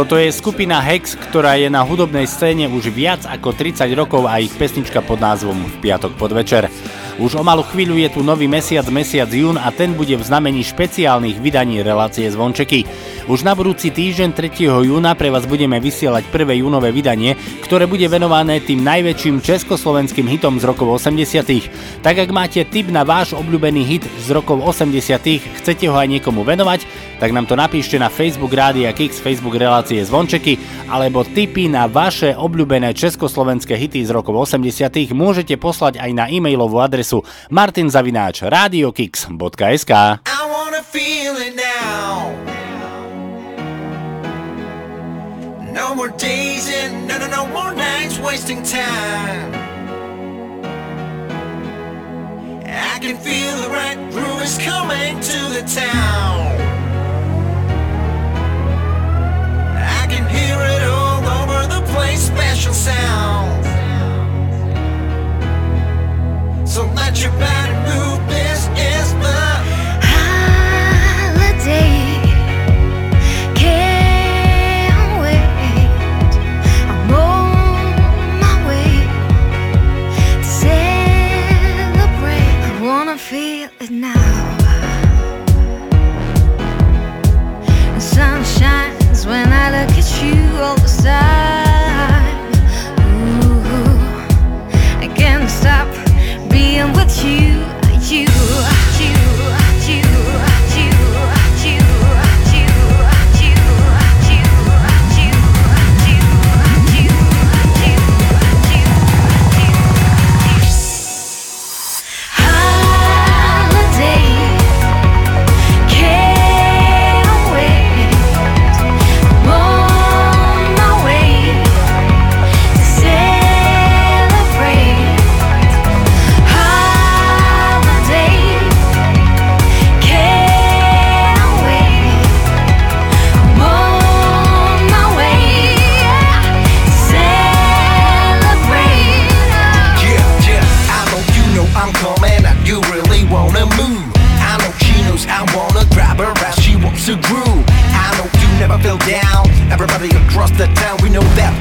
Toto 0.00 0.16
je 0.16 0.32
skupina 0.32 0.80
Hex, 0.80 1.12
ktorá 1.12 1.60
je 1.60 1.68
na 1.68 1.84
hudobnej 1.84 2.24
scéne 2.24 2.72
už 2.72 2.88
viac 2.88 3.28
ako 3.28 3.52
30 3.52 3.84
rokov 3.92 4.24
a 4.24 4.40
ich 4.40 4.48
pesnička 4.48 5.04
pod 5.04 5.20
názvom 5.20 5.60
V 5.60 5.76
piatok 5.84 6.16
podvečer. 6.16 6.72
Už 7.20 7.36
o 7.36 7.44
malú 7.44 7.60
chvíľu 7.68 8.00
je 8.00 8.08
tu 8.08 8.24
nový 8.24 8.48
mesiac, 8.48 8.88
mesiac 8.88 9.28
jún 9.28 9.60
a 9.60 9.68
ten 9.68 9.92
bude 9.92 10.16
v 10.16 10.24
znamení 10.24 10.64
špeciálnych 10.64 11.36
vydaní 11.44 11.84
relácie 11.84 12.24
Zvončeky. 12.32 12.88
Už 13.30 13.46
na 13.46 13.54
budúci 13.54 13.94
týždeň 13.94 14.34
3. 14.34 14.90
júna 14.90 15.14
pre 15.14 15.30
vás 15.30 15.46
budeme 15.46 15.78
vysielať 15.78 16.26
prvé 16.34 16.66
júnové 16.66 16.90
vydanie, 16.90 17.38
ktoré 17.62 17.86
bude 17.86 18.02
venované 18.10 18.58
tým 18.58 18.82
najväčším 18.82 19.38
československým 19.38 20.26
hitom 20.26 20.58
z 20.58 20.66
rokov 20.66 20.98
80. 20.98 22.02
Tak 22.02 22.26
ak 22.26 22.30
máte 22.34 22.66
tip 22.66 22.90
na 22.90 23.06
váš 23.06 23.38
obľúbený 23.38 23.86
hit 23.86 24.02
z 24.18 24.34
rokov 24.34 24.58
80. 24.66 25.62
chcete 25.62 25.86
ho 25.86 25.94
aj 25.94 26.10
niekomu 26.10 26.42
venovať, 26.42 26.82
tak 27.22 27.30
nám 27.30 27.46
to 27.46 27.54
napíšte 27.54 28.02
na 28.02 28.10
Facebook 28.10 28.50
Rádia 28.50 28.90
Kix, 28.90 29.22
Facebook 29.22 29.54
relácie 29.54 30.02
Zvončeky, 30.02 30.58
alebo 30.90 31.22
tipy 31.22 31.70
na 31.70 31.86
vaše 31.86 32.34
obľúbené 32.34 32.98
československé 32.98 33.78
hity 33.78 34.02
z 34.02 34.10
rokov 34.10 34.50
80. 34.50 34.90
môžete 35.14 35.54
poslať 35.54 36.02
aj 36.02 36.10
na 36.18 36.26
e-mailovú 36.26 36.82
adresu 36.82 37.22
martinzavináč.radiokix.sk 37.54 39.92
I 40.18 40.42
wanna 40.50 40.82
feel 40.82 41.19
more 46.00 46.16
days 46.16 46.66
and 46.72 47.06
no, 47.06 47.18
no, 47.18 47.26
no 47.26 47.46
more 47.48 47.74
nights 47.74 48.18
wasting 48.20 48.62
time. 48.62 49.52
I 52.64 52.98
can 53.02 53.18
feel 53.18 53.54
the 53.64 53.68
right 53.68 53.98
groove 54.10 54.40
is 54.40 54.56
coming 54.56 55.20
to 55.20 55.38
the 55.56 55.62
town. 55.68 56.56
I 60.00 60.06
can 60.08 60.24
hear 60.36 60.58
it 60.74 60.82
all 60.88 61.22
over 61.38 61.60
the 61.74 61.82
place, 61.92 62.28
special 62.28 62.72
sound. 62.72 63.62
So 66.66 66.86
let 66.94 67.22
your 67.22 67.32
body 67.32 67.74
move. 67.90 68.20
This 68.26 68.60
is 68.68 69.12
the 69.24 69.49
now. 83.90 84.56
The 87.94 88.00
sun 88.00 88.44
shines 88.44 89.26
when 89.26 89.52
I 89.52 89.84
look 89.84 89.96
at 89.98 90.22
you 90.22 90.62
all 90.62 90.76
the 90.76 91.02
time. 91.02 91.39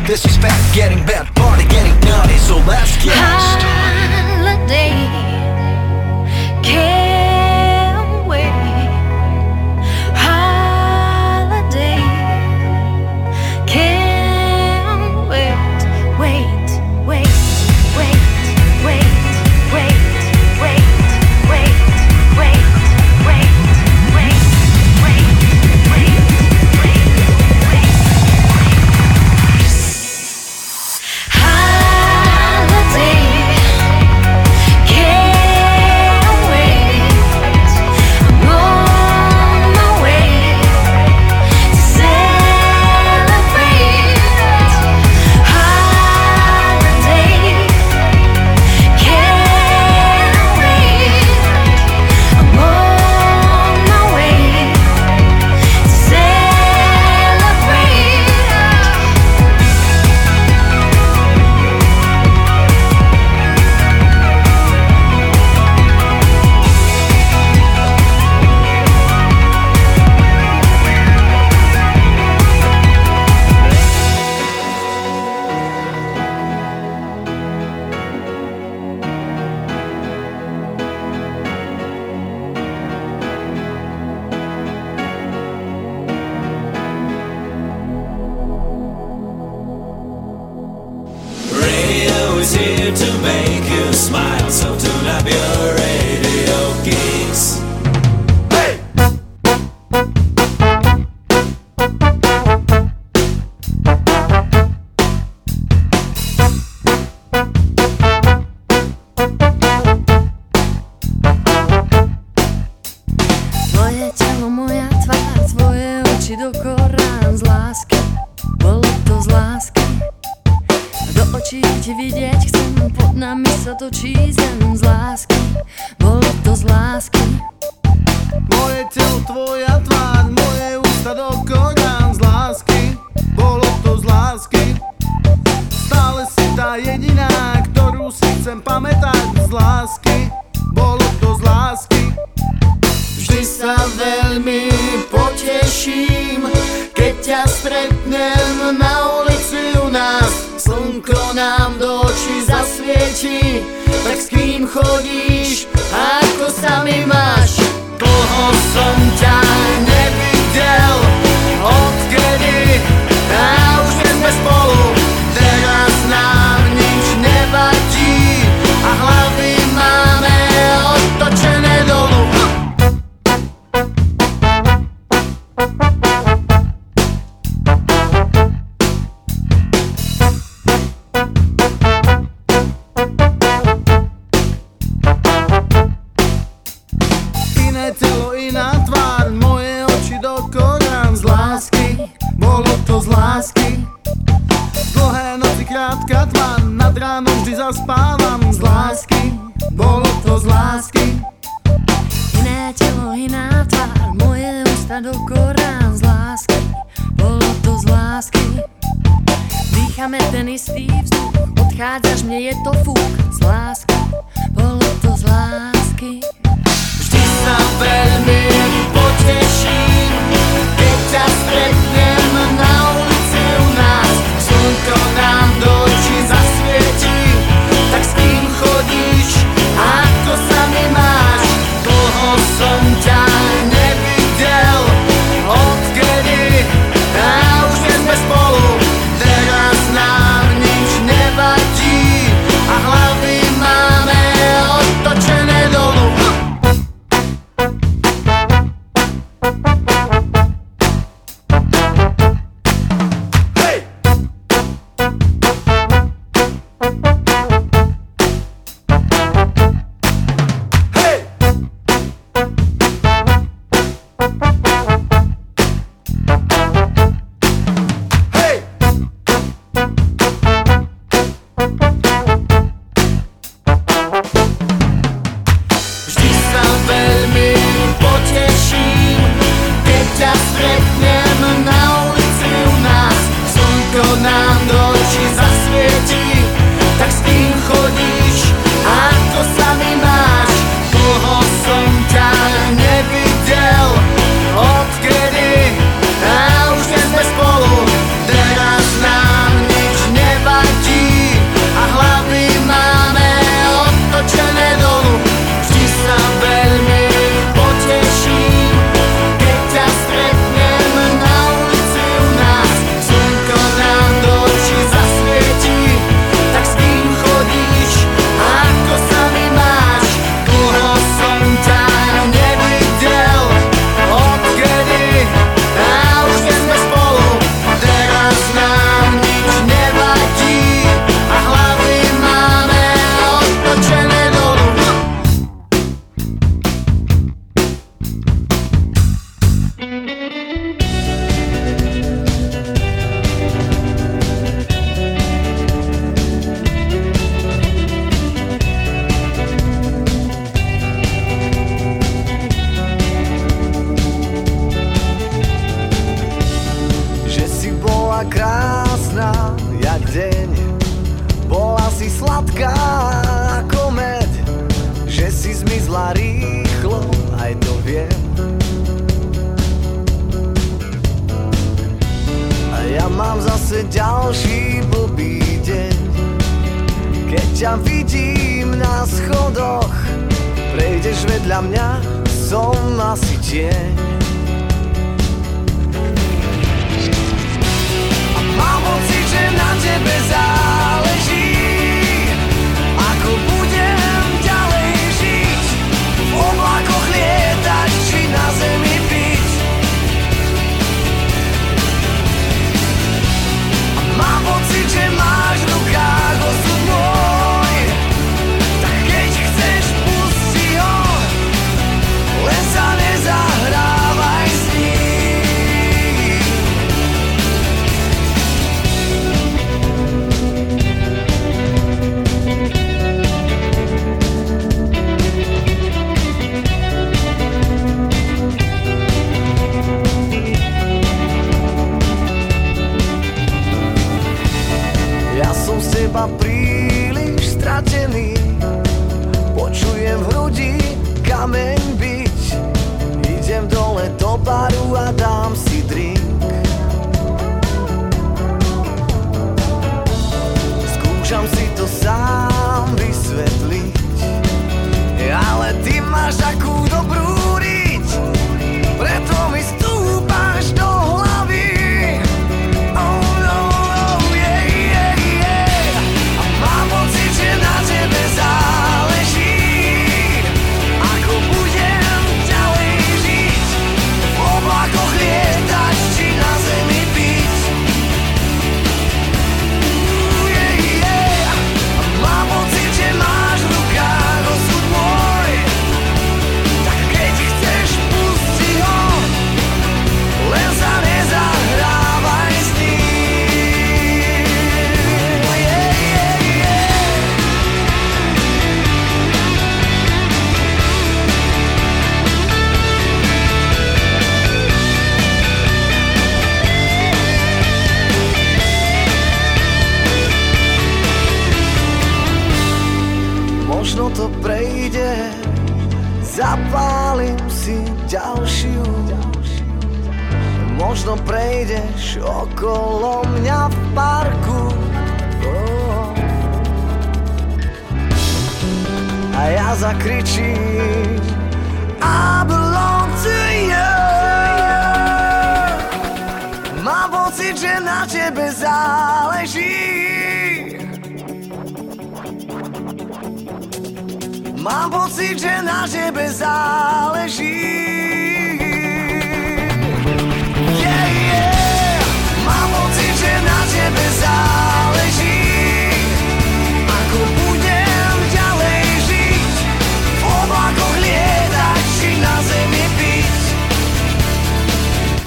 Disrespect 0.09 0.55
getting 0.73 1.05
bad, 1.05 1.27
party 1.35 1.65
getting 1.65 1.93
naughty, 2.09 2.35
so 2.39 2.57
let's 2.65 2.97
get 3.05 3.13
started. 3.13 3.78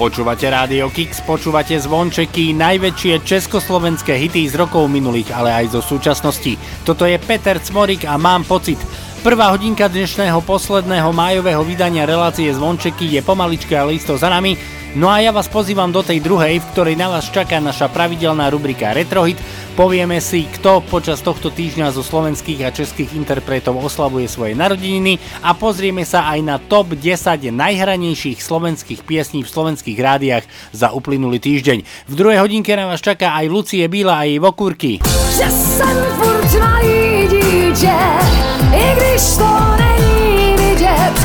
Počúvate 0.02 0.50
Rádio 0.50 0.90
Kix, 0.90 1.22
počúvate 1.22 1.78
zvončeky, 1.78 2.50
najväčšie 2.58 3.22
československé 3.22 4.18
hity 4.18 4.50
z 4.50 4.58
rokov 4.58 4.90
minulých, 4.90 5.30
ale 5.30 5.54
aj 5.54 5.78
zo 5.78 5.80
súčasnosti. 5.94 6.58
Toto 6.82 7.06
je 7.06 7.14
Peter 7.22 7.62
Cmorik 7.62 8.10
a 8.10 8.18
mám 8.18 8.42
pocit. 8.42 8.82
Prvá 9.22 9.54
hodinka 9.54 9.86
dnešného 9.86 10.42
posledného 10.42 11.06
májového 11.14 11.62
vydania 11.62 12.02
relácie 12.02 12.50
Zvončeky 12.50 13.14
je 13.14 13.22
pomaličke, 13.22 13.78
ale 13.78 13.94
isto 13.94 14.18
za 14.18 14.26
nami. 14.26 14.81
No 14.92 15.08
a 15.08 15.24
ja 15.24 15.32
vás 15.32 15.48
pozývam 15.48 15.88
do 15.88 16.04
tej 16.04 16.20
druhej, 16.20 16.60
v 16.60 16.68
ktorej 16.76 17.00
na 17.00 17.08
vás 17.08 17.32
čaká 17.32 17.56
naša 17.64 17.88
pravidelná 17.88 18.52
rubrika 18.52 18.92
Retrohit. 18.92 19.40
Povieme 19.72 20.20
si, 20.20 20.44
kto 20.44 20.84
počas 20.84 21.24
tohto 21.24 21.48
týždňa 21.48 21.96
zo 21.96 22.04
slovenských 22.04 22.60
a 22.60 22.76
českých 22.76 23.16
interpretov 23.16 23.80
oslavuje 23.80 24.28
svoje 24.28 24.52
narodeniny 24.52 25.16
a 25.40 25.56
pozrieme 25.56 26.04
sa 26.04 26.28
aj 26.28 26.40
na 26.44 26.60
top 26.60 26.92
10 26.92 27.08
najhranejších 27.56 28.44
slovenských 28.44 29.00
piesní 29.08 29.40
v 29.40 29.48
slovenských 29.48 29.96
rádiách 29.96 30.44
za 30.76 30.92
uplynulý 30.92 31.40
týždeň. 31.40 31.88
V 32.12 32.12
druhej 32.12 32.44
hodinke 32.44 32.76
na 32.76 32.84
vás 32.84 33.00
čaká 33.00 33.32
aj 33.32 33.48
Lucie 33.48 33.88
Bíla 33.88 34.20
a 34.20 34.28
jej 34.28 34.36
vokúrky. 34.36 35.00
Že 35.32 35.48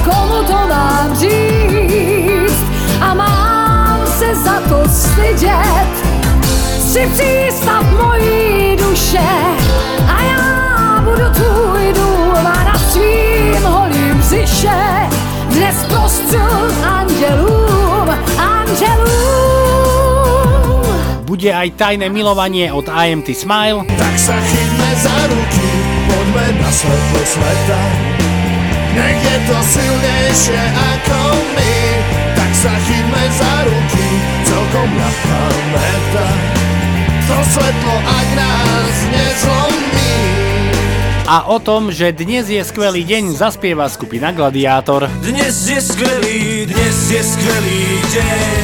komu 0.08 0.40
to 0.48 0.60
mám 0.72 1.12
říct. 1.20 1.77
Za 4.44 4.62
to 4.70 4.90
stydět, 4.90 5.90
si 6.80 7.10
přístav 7.14 7.84
mojí 7.92 8.76
duše. 8.76 9.30
A 10.08 10.22
já 10.24 11.02
budu 11.04 11.30
tvůj 11.34 11.94
dům 11.94 12.48
a 12.48 12.64
na 12.64 12.80
svým 12.80 13.64
holým 13.64 14.18
břiše 14.18 15.10
dnes 15.50 15.76
prostřu 15.90 16.38
andělům, 16.84 18.10
andělům. 18.38 19.08
Bude 21.26 21.54
aj 21.54 21.72
tajné 21.72 22.10
milovanie 22.10 22.72
od 22.74 22.90
IMT 22.90 23.30
Smile. 23.36 23.86
Tak 23.98 24.16
sa 24.20 24.34
chytme 24.42 24.90
za 24.96 25.28
ruky, 25.28 25.70
poďme 26.08 26.46
na 26.62 26.72
svetlo 26.72 27.22
sveta. 27.26 27.82
Nech 28.98 29.20
je 29.22 29.38
to 29.46 29.58
silnejšie 29.62 30.64
ako 30.96 31.20
my, 31.54 31.74
tak 32.34 32.52
sa 32.58 32.74
chytme 32.90 33.24
za 33.38 33.54
ruky, 33.70 34.08
celkom 34.48 34.90
meta. 34.96 36.28
To 37.28 37.38
svetlo, 37.52 37.96
ak 38.00 38.28
nás 38.40 38.96
nezlomí. 39.12 40.16
A 41.28 41.44
o 41.52 41.60
tom, 41.60 41.92
že 41.92 42.16
dnes 42.16 42.48
je 42.48 42.64
skvelý 42.64 43.04
deň, 43.04 43.36
zaspieva 43.36 43.92
skupina 43.92 44.32
Gladiátor. 44.32 45.12
Dnes 45.20 45.68
je 45.68 45.76
skvelý, 45.84 46.64
dnes 46.72 46.96
je 47.12 47.20
skvelý 47.20 47.84
deň 48.16 48.64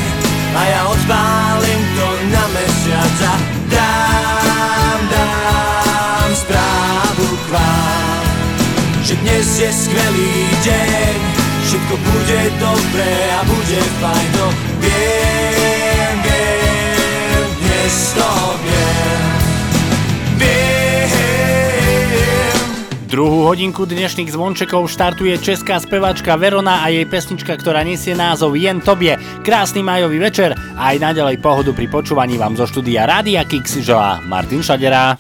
A 0.56 0.62
ja 0.64 0.82
odpálim 0.88 1.82
to 2.00 2.08
na 2.32 2.46
mesiac 2.56 3.18
a 3.28 3.36
dám, 3.68 5.00
dám 5.12 6.30
správu 6.40 7.28
k 7.36 7.48
vám 7.52 8.24
Že 9.04 9.14
dnes 9.28 9.48
je 9.60 9.70
skvelý 9.74 10.36
deň 10.64 11.16
Všetko 11.68 11.96
bude 12.00 12.42
dobré 12.64 13.14
a 13.34 13.40
bude 13.44 13.82
fajn 14.00 14.32
Viem 17.84 19.12
Druhú 23.12 23.46
hodinku 23.46 23.84
dnešných 23.84 24.32
zvončekov 24.32 24.88
štartuje 24.88 25.36
česká 25.38 25.84
spevačka 25.84 26.40
Verona 26.40 26.80
a 26.82 26.90
jej 26.90 27.04
pesnička, 27.04 27.60
ktorá 27.60 27.84
nesie 27.84 28.16
názov 28.16 28.56
Jen 28.56 28.80
tobie. 28.80 29.20
Krásny 29.44 29.84
majový 29.84 30.18
večer 30.18 30.56
a 30.56 30.96
aj 30.96 31.12
naďalej 31.12 31.44
pohodu 31.44 31.76
pri 31.76 31.92
počúvaní 31.92 32.40
vám 32.40 32.56
zo 32.56 32.66
štúdia 32.66 33.04
Rádia 33.04 33.44
Kix 33.44 33.84
želá 33.84 34.24
Martin 34.26 34.64
Šadera. 34.64 35.20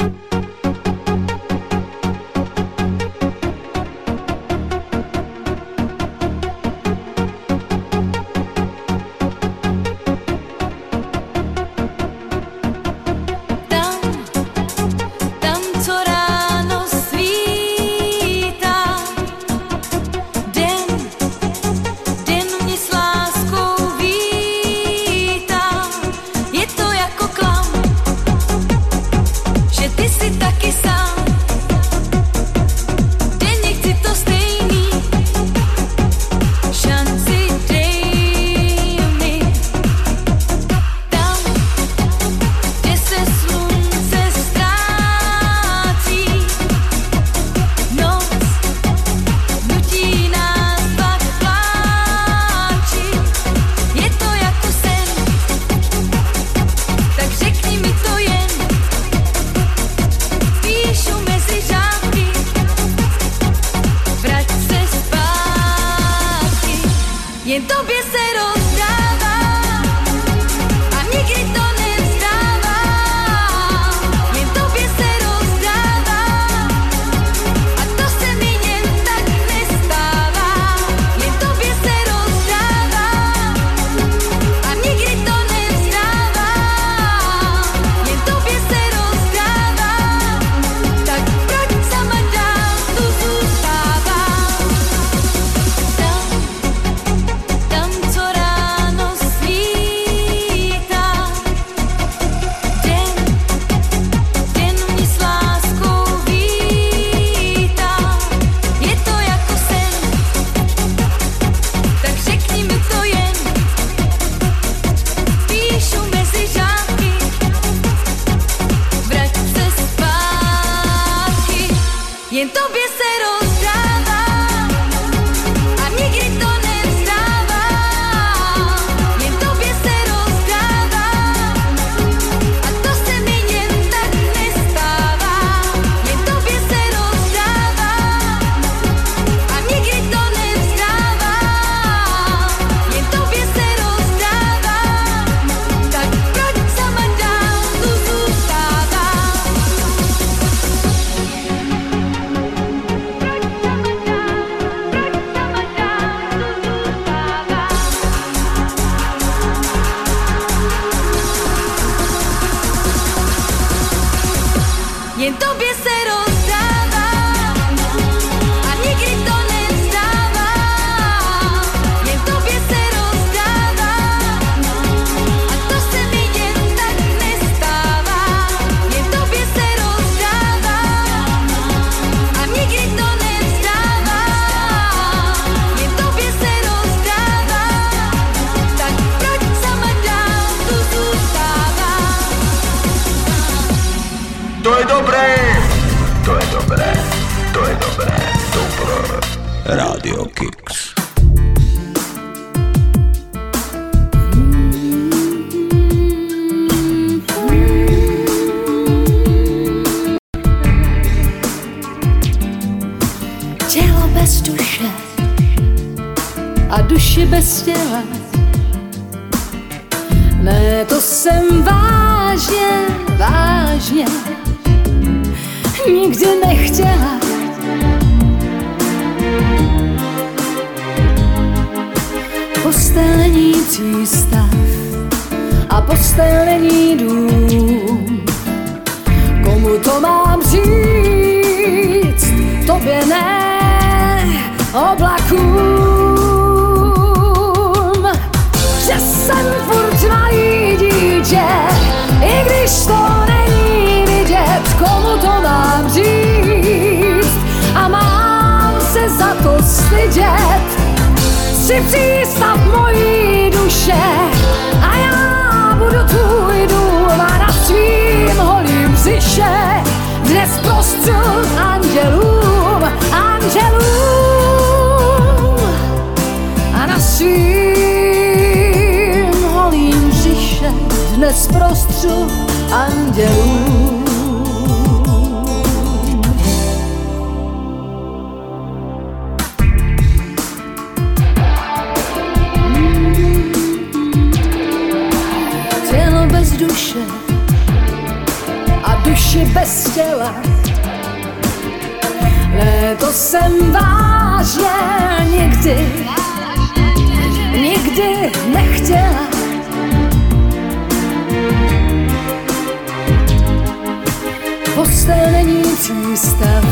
Postel 315.04 315.32
není 315.32 315.62
přístav 315.62 316.66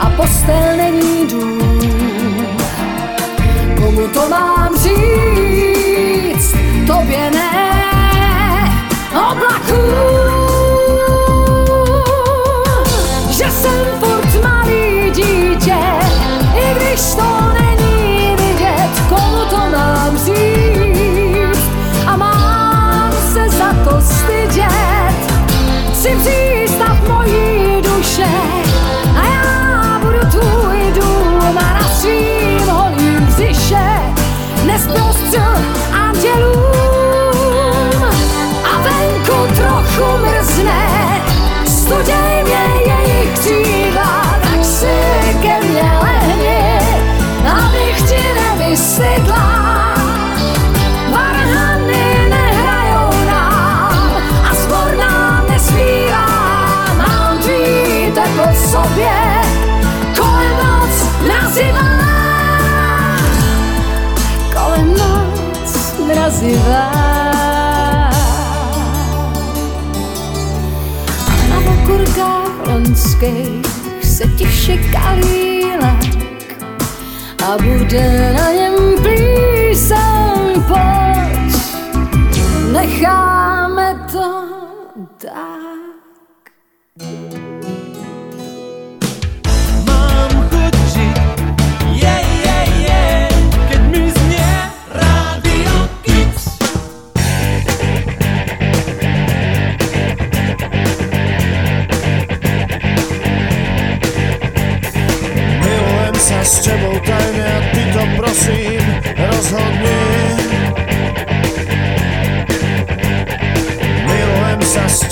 a 0.00 0.10
postel 0.10 0.76
není 0.76 1.26
dům. 1.26 2.58
Komu 3.76 4.08
to 4.08 4.28
mám 4.28 4.76
říct? 4.76 6.54
Tobě 6.86 7.30
ne, 7.30 7.72
oblakům. 9.30 10.33
sivá. 66.44 66.90
Na 71.48 71.58
kurkách 71.86 72.66
lonských 72.66 73.66
se 74.02 74.24
tiše 74.36 74.76
kalí 74.76 75.64
a 77.48 77.56
bude 77.62 78.32
na 78.36 78.53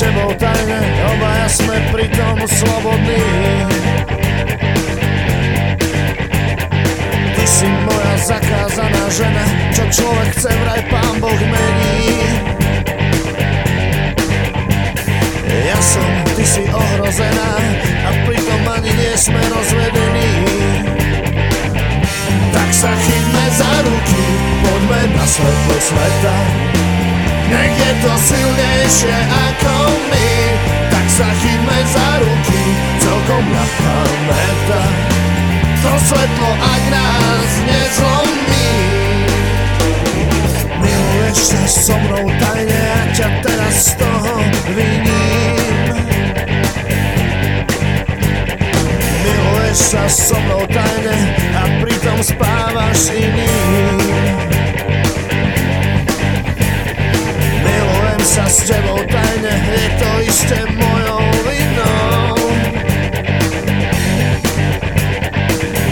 tebou 0.02 0.30
tajne, 0.34 0.80
obaja 1.14 1.46
sme 1.46 1.76
pritom 1.94 2.36
slobodní 2.42 3.22
Ty 7.38 7.44
si 7.46 7.68
moja 7.86 8.14
zakázaná 8.26 9.04
žena, 9.14 9.44
čo 9.70 9.82
človek 9.94 10.28
chce 10.34 10.50
vraj 10.50 10.82
pán 10.90 11.14
Boh 11.22 11.42
mení 11.46 12.02
Ja 15.46 15.78
som, 15.78 16.10
ty 16.34 16.42
si 16.42 16.64
ohrozená 16.66 17.50
a 18.02 18.10
pritom 18.26 18.62
ani 18.66 18.90
nie 18.90 19.14
sme 19.14 19.38
rozvedení. 19.52 20.32
Tak 22.50 22.68
sa 22.72 22.90
chytme 22.90 23.44
za 23.54 23.72
ruky, 23.86 24.22
poďme 24.64 25.00
na 25.12 25.24
svetlo 25.28 25.76
sveta. 25.78 26.36
Nech 27.52 27.74
je 27.76 27.92
to 28.00 28.12
silnejšie 28.16 29.18
ako 29.28 29.74
my, 30.08 30.28
tak 30.88 31.06
sa 31.12 31.28
chytme 31.36 31.78
za 31.92 32.08
ruky, 32.24 32.62
celkom 32.96 33.44
ľahká 33.52 33.98
meta. 34.24 34.82
To 35.82 35.92
svetlo, 36.08 36.50
ak 36.56 36.82
nás 36.88 37.50
nezlomí, 37.68 38.70
Miluješ 40.82 41.38
sa 41.52 41.62
so 41.68 41.94
mnou 42.00 42.26
tajne 42.40 42.80
a 42.80 43.02
ťa 43.14 43.28
teraz 43.44 43.74
z 43.92 44.02
toho 44.02 44.34
viním 44.74 45.94
Miluješ 49.22 49.78
sa 49.94 50.04
so 50.10 50.38
mnou 50.42 50.64
tajne 50.66 51.18
a 51.54 51.62
pritom 51.82 52.18
spávaš 52.22 53.14
iným 53.14 54.51
sa 58.32 58.48
s 58.48 58.64
tebou 58.64 58.96
tajne, 59.12 59.54
je 59.60 59.88
to 60.00 60.10
isté 60.24 60.58
mojou 60.72 61.20
vinou. 61.44 62.32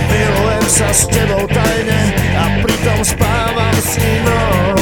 Milujem 0.09 0.65
sa 0.65 0.89
s 0.89 1.05
tebou 1.13 1.45
tajne 1.45 2.01
a 2.33 2.45
pritom 2.65 3.01
spávam 3.05 3.77
s 3.77 4.01
inou. 4.01 4.73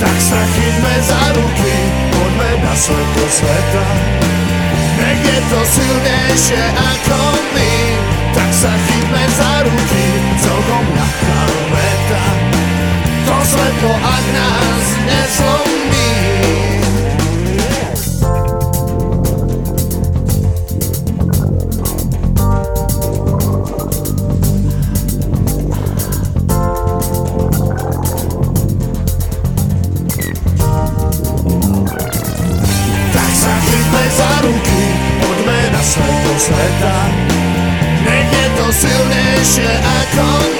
Tak 0.00 0.16
sa 0.16 0.40
chytme 0.48 0.94
za 1.04 1.22
ruky, 1.36 1.74
poďme 2.08 2.50
na 2.64 2.72
svetlo 2.72 3.26
sveta. 3.28 3.86
Nech 4.96 5.20
je 5.28 5.38
to 5.44 5.60
silnejšie 5.76 6.64
ako 6.72 7.20
my. 7.52 7.74
Tak 8.32 8.48
sa 8.48 8.72
chytme 8.88 9.24
za 9.36 9.52
ruky, 9.68 10.04
celkom 10.40 10.84
ľahká 10.96 11.40
meta 11.68 12.24
To 13.20 13.36
svetlo, 13.44 13.92
ak 13.92 14.24
nás 14.32 14.84
nezlomí 15.04 16.12
Tak 33.10 33.30
sa 33.36 33.54
chytme 33.68 34.04
za 34.16 34.30
ruky, 34.48 34.82
poďme 35.20 35.58
na 35.76 35.82
svetlo 35.84 36.34
sveta. 36.40 36.96
Nech 38.00 38.30
je 38.32 38.46
to 38.56 38.66
silnejšie 38.72 39.72
ako 39.76 40.59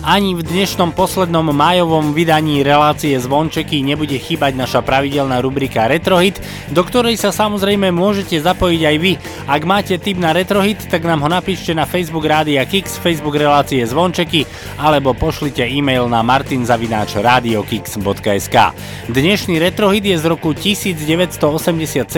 Ani 0.01 0.33
v 0.33 0.41
dnešnom 0.41 0.97
poslednom 0.97 1.53
májovom 1.53 2.17
vydaní 2.17 2.65
relácie 2.65 3.13
Zvončeky 3.21 3.85
nebude 3.85 4.17
chýbať 4.17 4.57
naša 4.57 4.81
pravidelná 4.81 5.37
rubrika 5.45 5.85
Retrohit, 5.85 6.41
do 6.73 6.81
ktorej 6.81 7.21
sa 7.21 7.29
samozrejme 7.29 7.93
môžete 7.93 8.41
zapojiť 8.41 8.81
aj 8.81 8.97
vy. 8.97 9.21
Ak 9.45 9.61
máte 9.61 10.01
tip 10.01 10.17
na 10.17 10.33
Retrohit, 10.33 10.89
tak 10.89 11.05
nám 11.05 11.21
ho 11.21 11.29
napíšte 11.29 11.77
na 11.77 11.85
Facebook 11.85 12.25
Rádia 12.25 12.65
Kix, 12.65 12.97
Facebook 12.97 13.37
relácie 13.37 13.85
Zvončeky 13.85 14.49
alebo 14.81 15.13
pošlite 15.13 15.69
e-mail 15.69 16.09
na 16.09 16.25
martinzavináčradiokix.sk. 16.25 18.57
Dnešný 19.05 19.61
Retrohit 19.61 20.09
je 20.09 20.17
z 20.17 20.25
roku 20.25 20.57
1987, 20.57 22.09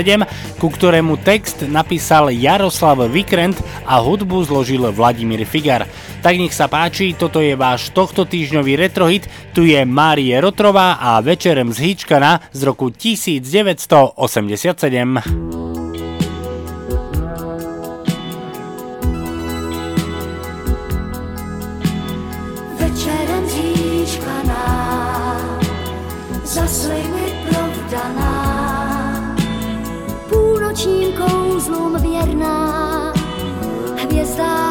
ku 0.56 0.72
ktorému 0.72 1.20
text 1.20 1.68
napísal 1.68 2.32
Jaroslav 2.32 3.12
Vikrent 3.12 3.60
a 3.84 4.00
hudbu 4.00 4.48
zložil 4.48 4.88
Vladimír 4.96 5.44
Figar. 5.44 5.84
Tak 6.24 6.40
nech 6.40 6.56
sa 6.56 6.72
páči, 6.72 7.12
toto 7.20 7.44
je 7.44 7.52
váš 7.52 7.73
tohto 7.90 8.26
týždňový 8.26 8.76
retrohit, 8.76 9.30
tu 9.54 9.66
je 9.66 9.86
Márie 9.86 10.42
Rotrová 10.42 10.94
a 10.94 11.22
Večerem 11.22 11.74
z 11.74 11.80
Híčkana 11.80 12.42
z 12.52 12.64
roku 12.64 12.90
1987. 12.90 15.20
Večerem 22.80 23.50
zíčkaná, 23.50 24.64
za 26.44 26.68
sliby 26.68 27.34
provdaná, 27.50 29.36
půlnočním 30.30 31.14
kouzlům 31.14 32.02
věrná, 32.02 33.14
hvězdám 34.02 34.63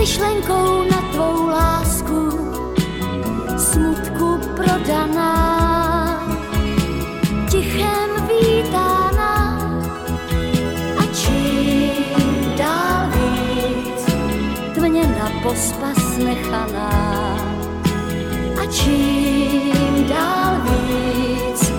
myšlenkou 0.00 0.84
na 0.90 1.00
tvou 1.12 1.46
lásku, 1.46 2.20
smutku 3.58 4.40
prodaná. 4.56 5.32
Tichem 7.50 8.10
vítána 8.28 9.58
a 10.98 11.02
dál 12.58 13.10
víc 13.12 14.04
tmě 14.74 15.06
na 15.20 15.30
pospas 15.42 16.16
nechaná. 16.16 16.90
A 18.62 18.66
čím 18.70 20.08
dál 20.08 20.56
víc 20.64 21.72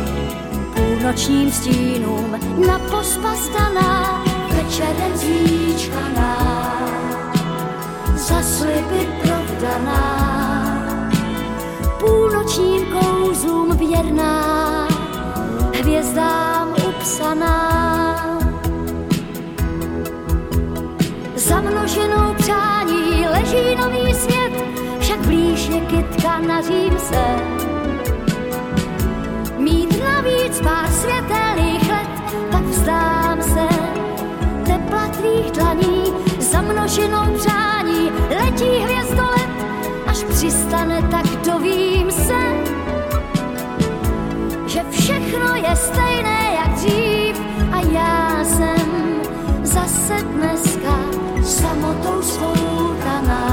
půlnočním 0.76 1.52
stínům 1.52 2.40
na 2.68 2.80
pospas 2.80 3.50
daná 3.50 4.24
večerem 4.54 5.18
zvíčkaná 5.18 6.91
za 8.32 8.44
sliby 8.44 9.08
provdaná 9.22 10.04
půlnočním 12.00 12.86
kouzlům 12.86 13.78
věrná 13.78 14.88
hvězdám 15.74 16.76
upsaná. 16.90 17.82
množinou 21.62 22.34
přání 22.38 23.28
leží 23.28 23.76
nový 23.76 24.14
svět, 24.14 24.64
však 25.00 25.20
blíž 25.20 25.68
je 25.68 25.80
kytka 25.82 26.40
na 26.40 26.62
Římse. 26.62 27.26
Mít 29.58 30.00
navíc 30.00 30.62
pár 30.64 30.88
světelných 30.92 31.90
let, 31.90 32.10
tak 32.52 32.64
vzdám 32.64 33.42
se 33.42 33.68
tepla 34.66 35.08
tvých 35.08 35.52
dlaní, 35.52 36.04
za 36.40 36.62
množinou 36.62 37.38
přání 37.38 37.71
letí 38.62 38.84
hvězdolet, 38.84 39.50
až 40.08 40.24
přistane, 40.24 41.02
tak 41.12 41.26
dovím 41.46 42.12
se, 42.12 42.40
že 44.68 44.82
všechno 44.90 45.56
je 45.56 45.76
stejné 45.76 46.54
jak 46.56 46.76
dřív. 46.76 47.42
A 47.72 47.80
já 47.92 48.44
jsem 48.44 48.88
zase 49.64 50.14
dneska 50.24 50.98
samotou 51.44 52.22
svoutaná, 52.22 53.48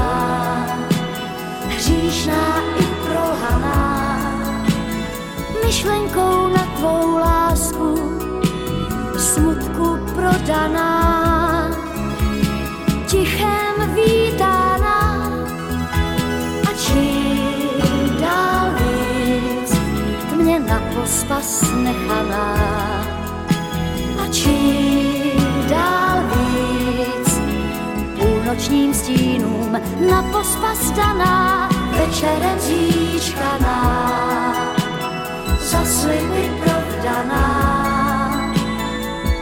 hříšná 1.67 2.61
i 2.79 2.83
prohaná, 2.83 4.19
myšlenkou 5.65 6.47
na 6.47 6.63
tvou 6.77 7.17
lásku, 7.17 8.19
smutku 9.17 9.99
prodaná, 10.15 11.18
na 21.19 21.25
pospas 21.25 21.71
nechaná 21.75 22.55
a 24.23 24.27
čím 24.31 25.67
dál 25.69 26.23
víc 26.31 27.39
půlnočním 28.19 28.93
stínům 28.93 29.77
na 30.09 30.23
pospas 30.23 30.91
daná 30.91 31.69
večerem 31.97 32.59
zíčkaná 32.59 33.79
za 35.59 35.85
sliby 35.85 36.51
provdaná 36.63 37.45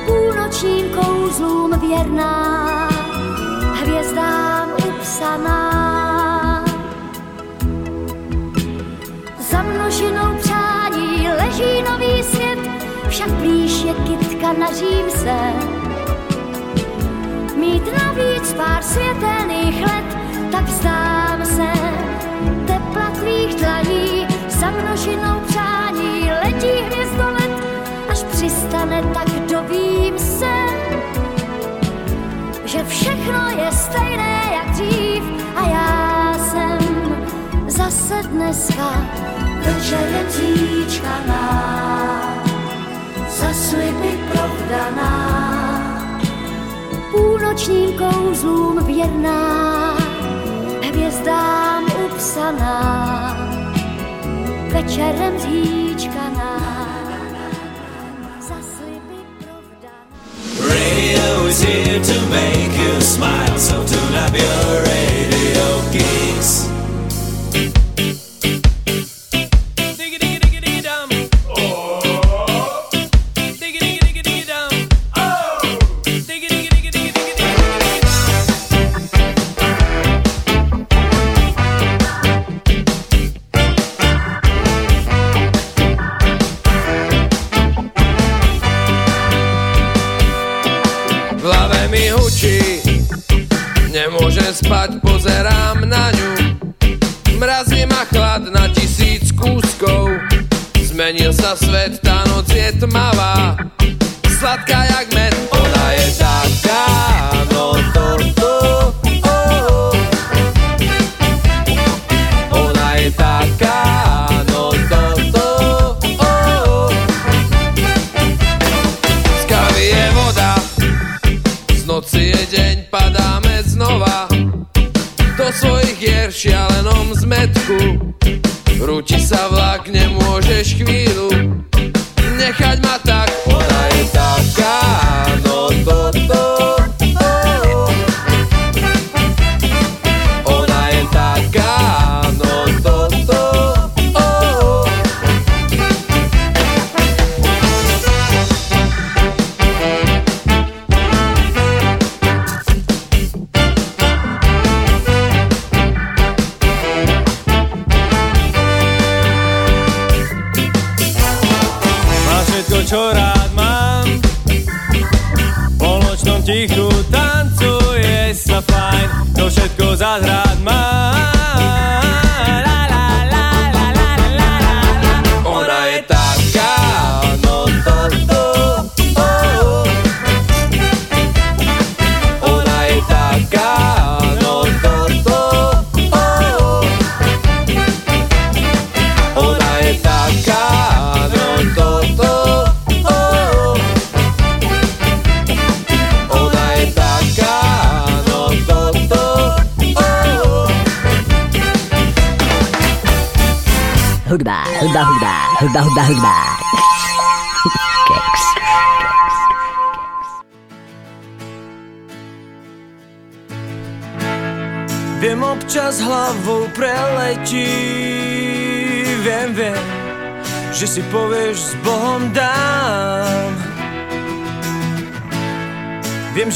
půlnočním 0.06 0.86
kouzlům 0.90 1.80
věrná 1.80 2.90
hvězdám 3.74 4.70
upsaná. 4.90 5.78
Za 9.40 9.62
množinou 9.62 10.47
leží 11.58 11.82
nový 11.82 12.24
svět, 12.24 12.60
však 13.10 13.30
blíž 13.30 13.84
je 13.84 13.94
kytka 13.94 14.54
na 14.54 14.68
Římse. 14.74 15.38
Mít 17.56 17.84
navíc 18.04 18.54
pár 18.54 18.84
světelných 18.84 19.82
let, 19.82 20.18
tak 20.52 20.66
vzdám 20.66 21.46
se 21.46 21.68
tepla 22.68 23.10
tvých 23.20 23.56
dlaní. 23.56 24.28
Za 24.48 24.70
množinou 24.70 25.40
přání 25.48 26.32
letí 26.44 26.82
hvězdolet, 26.86 27.52
až 28.10 28.24
přistane, 28.24 29.04
tak 29.14 29.30
dovím 29.52 30.20
se, 30.20 30.54
že 32.66 32.84
všechno 32.84 33.50
je 33.50 33.72
stejné 33.72 34.42
jak 34.54 34.70
dřív 34.72 35.24
a 35.56 35.68
já 35.68 36.34
jsem 36.40 36.80
zase 37.68 38.28
dneska 38.28 39.08
večerem 39.78 40.30
zíčkaná, 40.30 41.46
za 43.30 43.54
sliby 43.54 44.20
provdaná, 44.32 45.12
půlnočním 47.12 47.94
kouzlům 47.94 48.86
věrná, 48.86 49.98
hvězdám 50.82 51.86
upsaná, 52.06 53.38
večerem 54.74 55.40
sliby 58.62 59.18
Radio 60.70 61.48
is 61.48 61.62
here 61.62 62.00
to 62.00 62.30
make 62.30 62.78
you 62.78 63.02
smile, 63.02 63.60
so 63.60 63.76
tune 63.76 64.26
up 64.26 64.34
your 64.34 64.82
radio 64.82 65.82
geeks. 65.92 66.67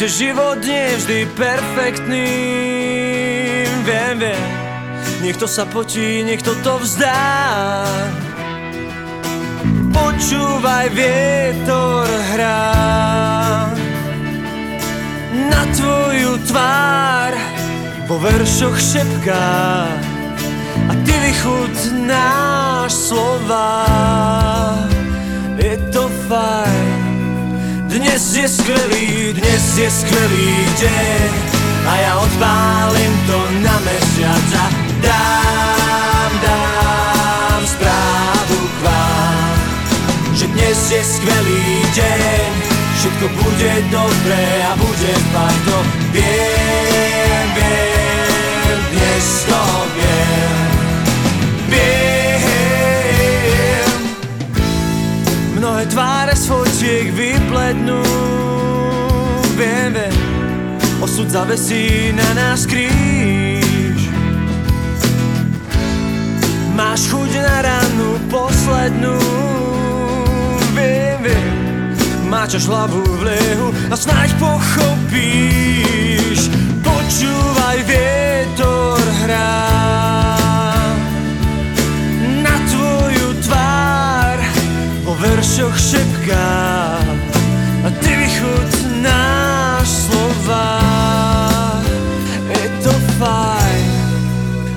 Že 0.02 0.26
život 0.26 0.57
nie 0.65 0.82
je 0.82 0.98
vždy 0.98 1.19
perfektný. 1.38 2.34
Viem, 3.86 4.15
viem. 4.18 4.49
Niekto 5.22 5.45
sa 5.45 5.69
potí, 5.69 6.26
niekto 6.26 6.57
to 6.65 6.82
vzdá. 6.82 7.86
Počúvaj, 9.94 10.90
vietor 10.98 12.10
hrá. 12.34 12.65
Na 15.53 15.61
tvoju 15.69 16.34
tvár 16.49 17.38
Vo 18.10 18.18
veršoch 18.18 18.82
šepká. 18.82 19.86
A 20.90 20.94
ty 21.06 21.14
vychutnáš 21.30 22.90
slova. 22.90 23.86
Je 25.61 25.78
to 25.94 26.10
fajn 26.26 26.70
Dnes 27.92 28.24
je 28.36 28.48
skvelý, 28.48 29.36
dnes 29.36 29.64
je 29.76 29.92
skvelý 29.92 30.52
deň. 30.80 31.32
A 31.84 31.92
ja 31.92 32.14
odpálim 32.24 33.14
to 33.28 33.36
na 33.60 33.76
mesiac 33.84 34.48
a 34.56 34.66
dám, 35.04 36.32
dám 36.40 37.62
správu 37.68 38.60
k 38.64 38.78
vám 38.88 39.56
Že 40.32 40.46
dnes 40.56 40.80
je 40.88 41.04
skvelý 41.04 41.68
deň. 41.92 42.50
Všetko 42.96 43.28
bude 43.28 43.72
dobré 43.92 44.46
a 44.64 44.72
bude 44.80 45.14
fajn 45.36 45.58
To 45.68 45.78
viem, 46.16 47.46
viem, 47.60 48.80
dnes 48.96 49.28
to 49.52 49.64
viem. 50.00 50.64
Viem 51.68 52.01
fotiek 57.02 57.18
vyplednú 57.18 58.03
Viem, 59.57 59.94
viem 59.94 60.14
Osud 61.02 61.30
zavesí 61.30 62.14
na 62.14 62.34
nás 62.38 62.65
kríž. 62.69 64.06
Máš 66.78 67.10
chuť 67.10 67.41
na 67.41 67.57
ranu 67.65 68.22
poslednú. 68.30 69.18
Viem, 70.78 71.26
viem 71.26 71.57
Máčaš 72.30 72.69
hlavu 72.69 73.02
v 73.02 73.34
liehu 73.34 73.73
a 73.90 73.95
snáď 73.98 74.38
pochopíš. 74.38 76.53
Počúvaj, 76.86 77.82
vietor 77.90 79.02
hrá. 79.26 79.57
Na 82.45 82.56
tvoju 82.69 83.28
tvár 83.41 84.38
vo 85.02 85.18
veršoch 85.18 85.76
šepká. 85.76 86.48
A 86.88 86.91
ty 88.42 88.48
vychutnáš 88.48 89.88
slova. 89.88 90.80
Je 92.50 92.70
to 92.84 92.94
fajn. 93.20 93.92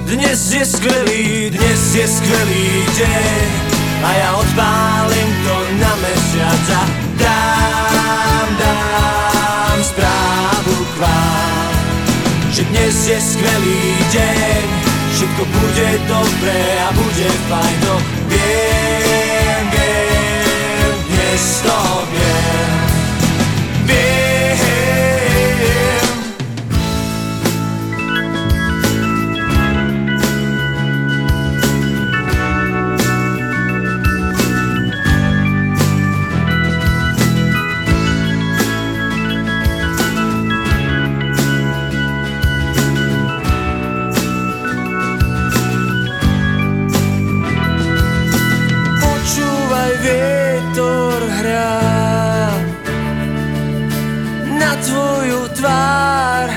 Dnes 0.05 0.53
je 0.53 0.65
skvelý, 0.65 1.51
dnes 1.51 1.95
je 1.95 2.07
skvelý 2.09 2.69
deň. 2.97 3.49
A 4.05 4.09
ja 4.13 4.31
odpálim 4.37 5.31
to 5.49 5.57
na 5.81 5.93
mesiac 5.97 6.65
a 6.77 6.83
dám, 7.17 8.49
dám 8.61 9.79
správu 9.81 10.77
k 10.77 10.95
vám 11.01 11.73
Že 12.53 12.63
dnes 12.69 12.97
je 13.09 13.19
skvelý 13.21 13.85
deň. 14.13 14.65
Všetko 15.15 15.43
bude 15.47 15.89
dobré 16.05 16.63
a 16.85 16.89
bude 16.93 17.31
fajn. 17.49 17.77
To 17.89 17.95
viem, 18.29 19.65
viem, 19.73 20.95
dnes 21.09 21.45
to 21.65 21.79
Viem 22.13 22.94
tvár 55.65 56.49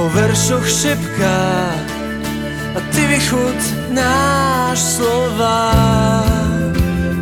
vo 0.00 0.08
veršoch 0.16 0.64
šepká 0.64 1.44
A 2.72 2.78
ty 2.88 3.04
vychutnáš 3.04 4.78
slova. 4.96 5.68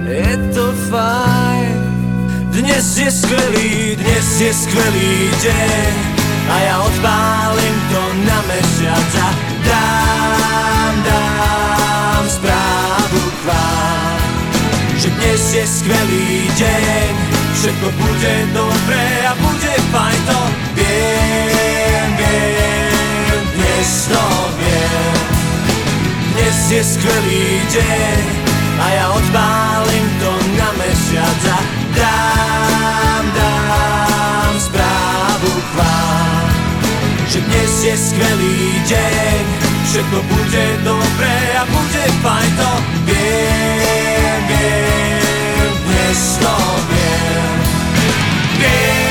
Je 0.07 0.39
to 0.55 0.71
fajn. 0.87 1.75
Dnes 2.55 2.87
je 2.99 3.11
skvelý, 3.11 3.99
dnes 3.99 4.27
je 4.41 4.51
skvelý 4.55 5.31
deň 5.43 5.95
A 6.49 6.55
ja 6.59 6.77
odpálim 6.87 7.77
to 7.91 8.03
na 8.27 8.39
mesiac 8.51 9.11
a 9.19 9.29
dám, 9.63 10.95
dám 11.07 12.25
správu 12.31 13.23
k 13.27 13.41
vám 13.47 14.19
že 14.99 15.15
dnes 15.15 15.43
je 15.55 15.63
skvelý 15.63 16.51
deň 16.59 17.11
Všetko 17.55 17.87
bude 17.95 18.35
dobré 18.51 19.07
a 19.31 19.33
bude 19.39 19.73
fajn 19.95 20.21
to 20.27 20.58
viem 24.59 25.15
Dnes 26.35 26.59
je 26.71 26.83
skvelý 26.83 27.63
deň 27.71 28.23
A 28.79 28.87
ja 28.91 29.07
odpálim 29.15 30.07
to 30.19 30.31
na 30.59 30.71
mesiac 30.75 31.41
a 31.47 31.59
dám, 31.95 33.25
dám 33.35 34.55
správu 34.59 35.51
k 35.51 35.71
vám 35.79 36.51
Že 37.31 37.39
dnes 37.47 37.73
je 37.85 37.95
skvelý 37.95 38.59
deň. 38.89 39.43
Všetko 39.89 40.19
bude 40.27 40.65
dobré 40.85 41.39
a 41.59 41.63
bude 41.71 42.05
fajn 42.23 42.51
to 42.59 42.73
Viem, 43.07 44.41
viem, 44.51 45.73
dnes 45.87 46.21
to 46.43 46.55
viem. 46.91 47.59
Viem, 48.59 49.08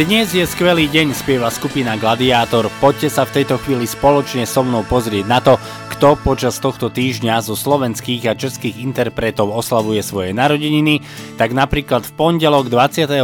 Dnes 0.00 0.32
je 0.32 0.40
skvelý 0.48 0.88
deň, 0.88 1.12
spieva 1.12 1.52
skupina 1.52 1.92
Gladiátor. 1.92 2.72
Poďte 2.80 3.12
sa 3.12 3.28
v 3.28 3.36
tejto 3.36 3.60
chvíli 3.60 3.84
spoločne 3.84 4.48
so 4.48 4.64
mnou 4.64 4.80
pozrieť 4.80 5.28
na 5.28 5.44
to, 5.44 5.60
kto 5.92 6.16
počas 6.16 6.56
tohto 6.56 6.88
týždňa 6.88 7.44
zo 7.44 7.52
slovenských 7.52 8.24
a 8.24 8.32
českých 8.32 8.80
interpretov 8.80 9.52
oslavuje 9.52 10.00
svoje 10.00 10.32
narodeniny, 10.32 11.04
tak 11.36 11.52
napríklad 11.52 12.08
v 12.08 12.16
pondelok 12.16 12.72
23. 12.72 13.20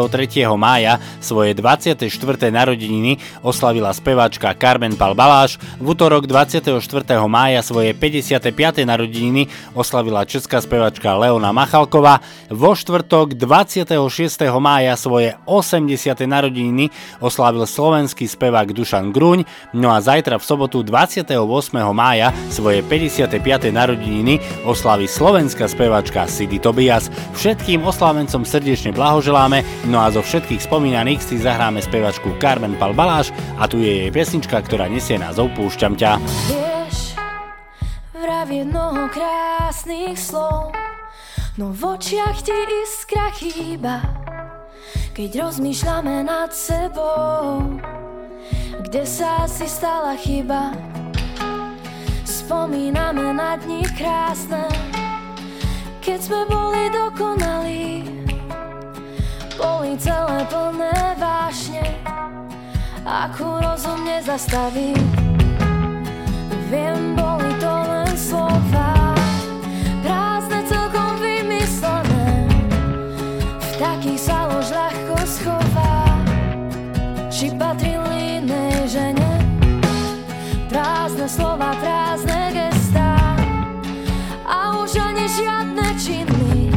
mája 0.60 1.00
svoje 1.24 1.56
24. 1.56 2.04
narodeniny 2.52 3.24
oslavila 3.40 3.96
speváčka 3.96 4.52
Carmen 4.52 5.00
Pal 5.00 5.16
Baláš, 5.16 5.56
v 5.80 5.96
útorok 5.96 6.28
24. 6.28 6.76
mája 7.24 7.64
svoje 7.64 7.96
55. 7.96 8.52
narodeniny 8.84 9.48
oslavila 9.72 10.28
česká 10.28 10.60
speváčka 10.60 11.16
Leona 11.16 11.56
Machalková, 11.56 12.20
vo 12.52 12.76
štvrtok 12.76 13.32
26. 13.32 13.96
mája 14.60 14.92
svoje 15.00 15.40
80. 15.48 16.12
narodeniny 16.28 16.65
narodeniny 16.66 16.90
oslávil 17.22 17.62
slovenský 17.66 18.26
spevák 18.26 18.74
Dušan 18.74 19.14
Gruň, 19.14 19.46
no 19.78 19.94
a 19.94 20.02
zajtra 20.02 20.42
v 20.42 20.44
sobotu 20.44 20.82
28. 20.82 21.30
mája 21.94 22.34
svoje 22.50 22.82
55. 22.82 23.70
narodeniny 23.70 24.42
oslaví 24.66 25.06
slovenská 25.06 25.70
spevačka 25.70 26.26
Sidy 26.26 26.58
Tobias. 26.58 27.06
Všetkým 27.38 27.86
oslávencom 27.86 28.42
srdečne 28.42 28.90
blahoželáme, 28.90 29.62
no 29.86 30.02
a 30.02 30.10
zo 30.10 30.22
všetkých 30.22 30.66
spomínaných 30.66 31.22
si 31.22 31.36
zahráme 31.38 31.78
spevačku 31.78 32.34
Carmen 32.42 32.74
Palbaláš 32.74 33.30
a 33.62 33.70
tu 33.70 33.78
je 33.78 34.06
jej 34.06 34.10
pesnička, 34.10 34.58
ktorá 34.66 34.90
nesie 34.90 35.16
názov 35.22 35.54
Púšťam 35.54 35.94
ťa. 35.94 36.18
Vieš, 36.50 37.14
vravie 38.10 38.66
mnoho 38.66 39.06
krásnych 39.14 40.18
slov, 40.18 40.74
no 41.60 41.70
v 41.70 41.80
očiach 41.94 42.42
ti 42.42 42.56
iskra 42.82 43.30
chýba, 43.38 44.02
keď 45.16 45.48
rozmýšľame 45.48 46.28
nad 46.28 46.52
sebou, 46.52 47.64
kde 48.84 49.00
sa 49.08 49.48
asi 49.48 49.64
stala 49.64 50.12
chyba. 50.12 50.76
Spomíname 52.28 53.32
na 53.32 53.56
dni 53.56 53.80
krásne, 53.96 54.68
keď 56.04 56.20
sme 56.20 56.40
boli 56.52 56.92
dokonalí, 56.92 58.04
boli 59.56 59.96
celé 59.96 60.44
plné 60.52 61.16
vášne, 61.16 61.96
akú 63.08 63.56
rozum 63.56 64.04
nezastaví. 64.04 64.92
Viem, 66.68 67.16
boli 67.16 67.56
to 67.56 67.72
len 67.72 68.12
slova, 68.20 69.16
prázdne 70.04 70.60
celkom 70.68 71.16
vymyslené, 71.24 72.52
v 73.56 73.70
takých 73.80 74.35
Či 77.36 77.52
patrili 77.52 78.40
inej 78.40 78.96
žene, 78.96 79.32
prázdne 80.72 81.28
slova, 81.28 81.76
prázdne 81.84 82.48
gestá, 82.48 83.12
a 84.48 84.80
už 84.80 84.96
ani 84.96 85.28
žiadne 85.28 85.86
činy. 86.00 86.72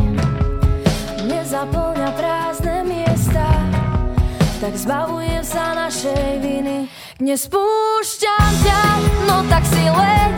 Nezaplňa 1.31 2.11
prázdne 2.11 2.84
miesta. 2.84 3.48
Tak 4.60 4.76
zbavujem 4.76 5.48
sa 5.48 5.80
našej 5.80 6.44
viny. 6.44 6.91
Nespúšťam 7.23 8.52
ťa, 8.60 8.84
no 9.31 9.48
tak 9.48 9.64
si 9.64 9.80
leď, 9.88 10.36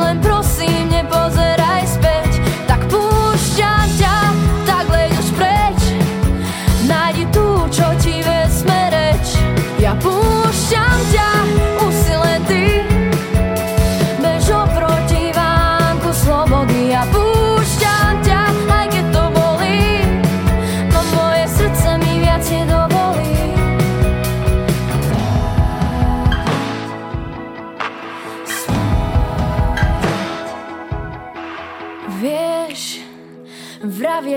len 0.00 0.16
prosím 0.24 0.88
nepozeraj 0.88 1.84
späť. 1.84 2.27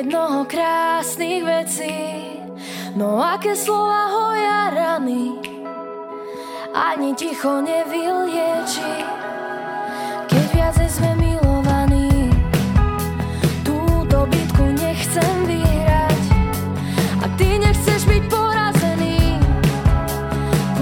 Mnoho 0.07 0.49
krásnych 0.49 1.45
vecí, 1.45 1.94
no 2.98 3.22
aké 3.22 3.53
slova 3.53 4.10
hoja 4.10 4.73
rany, 4.73 5.38
ani 6.73 7.14
ticho 7.14 7.61
nevylieči, 7.61 9.06
keď 10.26 10.45
viacej 10.57 10.90
sme 10.90 11.11
milovaní. 11.22 12.34
Túto 13.61 14.26
bitku 14.26 14.73
nechcem 14.73 15.36
vyhrať, 15.45 16.23
a 17.22 17.26
ty 17.38 17.61
nechceš 17.61 18.02
byť 18.10 18.23
porazený. 18.26 19.38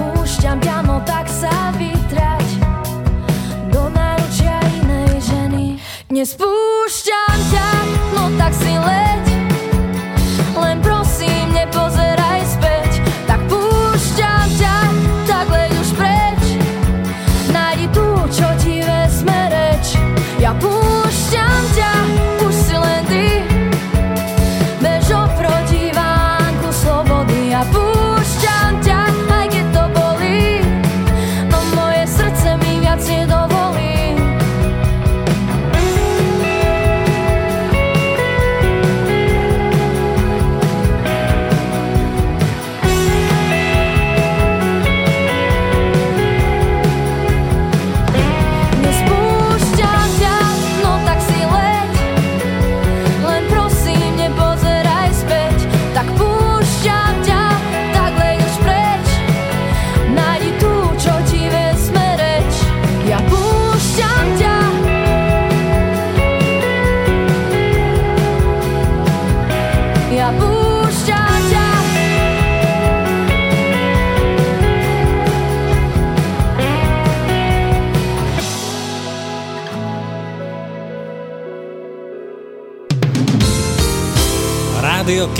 Púšťam 0.00 0.64
ťa, 0.64 0.76
no 0.88 0.96
tak 1.04 1.28
sa 1.28 1.76
vytrať 1.76 2.46
do 3.68 3.84
náručia 3.92 4.56
inej 4.80 5.12
ženy. 5.28 5.66
Nespúšťam 6.08 7.38
ťa, 7.52 7.68
no 8.16 8.24
tak 8.40 8.56
si 8.56 8.72
len 8.72 9.09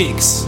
Rádio 0.01 0.40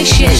ešte 0.00 0.39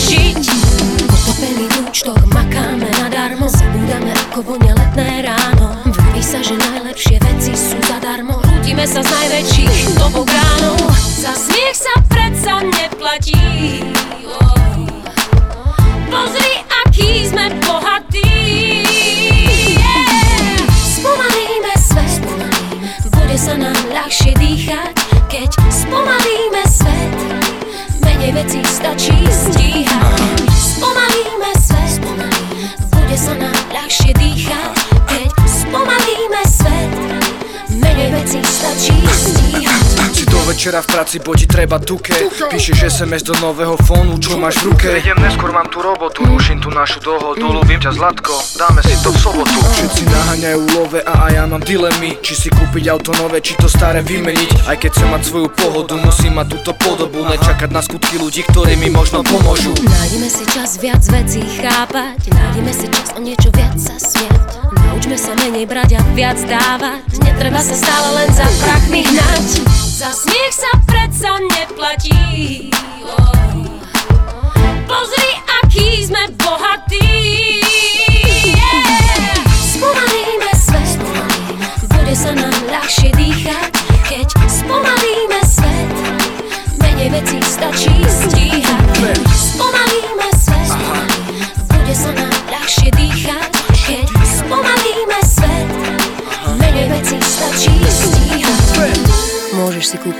večera 40.70 40.86
v 40.86 40.94
práci, 40.94 41.16
bo 41.18 41.34
ti 41.34 41.50
treba 41.50 41.82
tuke. 41.82 42.14
Píšeš 42.46 42.86
SMS 42.86 43.26
do 43.26 43.34
nového 43.42 43.74
fónu, 43.74 44.22
čo 44.22 44.38
máš 44.38 44.62
v 44.62 44.70
ruke. 44.70 45.02
Idem 45.02 45.18
neskôr, 45.18 45.50
mám 45.50 45.66
tu 45.66 45.82
robotu, 45.82 46.22
ruším 46.22 46.62
tu 46.62 46.70
našu 46.70 47.02
dohodu. 47.02 47.42
Ľúbim 47.42 47.82
ťa 47.82 47.90
Zlatko, 47.90 48.38
dáme 48.54 48.78
si 48.86 48.94
to 49.02 49.10
v 49.10 49.18
sobotu. 49.18 49.50
Všetci 49.50 50.06
naháňajú 50.06 50.60
love 50.78 51.02
a 51.02 51.26
aj 51.26 51.32
ja 51.34 51.44
mám 51.50 51.62
dilemy. 51.66 52.22
Či 52.22 52.46
si 52.46 52.48
kúpiť 52.54 52.86
auto 52.86 53.10
nové, 53.18 53.42
či 53.42 53.58
to 53.58 53.66
staré 53.66 53.98
vymeniť. 54.06 54.70
Aj 54.70 54.78
keď 54.78 54.90
chcem 54.94 55.08
mať 55.10 55.22
svoju 55.26 55.48
pohodu, 55.58 55.98
musím 55.98 56.38
mať 56.38 56.46
túto 56.54 56.70
podobu. 56.78 57.26
Nečakať 57.26 57.70
na 57.74 57.82
skutky 57.82 58.22
ľudí, 58.22 58.46
ktorí 58.54 58.78
mi 58.78 58.94
možno 58.94 59.26
pomôžu. 59.26 59.74
Nájdeme 59.74 60.30
si 60.30 60.46
čas 60.54 60.78
viac 60.78 61.02
vecí 61.02 61.42
chápať. 61.58 62.30
Nájdeme 62.30 62.70
si 62.70 62.86
čas 62.94 63.10
o 63.18 63.18
niečo 63.18 63.50
viac 63.58 63.74
sa 63.74 63.98
smiať. 63.98 64.70
Naučme 64.86 65.18
sa 65.18 65.34
menej 65.34 65.66
brať 65.66 65.98
a 65.98 66.00
viac 66.14 66.38
dávať. 66.46 67.02
Netreba 67.26 67.58
sa 67.58 67.74
stále 67.74 68.22
len 68.22 68.30
za 68.30 68.46
prachmi 68.62 69.02
hnať 69.02 69.79
Za 70.00 70.16
smiech 70.16 70.56
sa 70.56 70.72
predsa 70.88 71.36
neplatí. 71.44 72.72
Pozri, 74.88 75.30
aký 75.60 76.08
sme 76.08 76.24
bohatí 76.40 76.69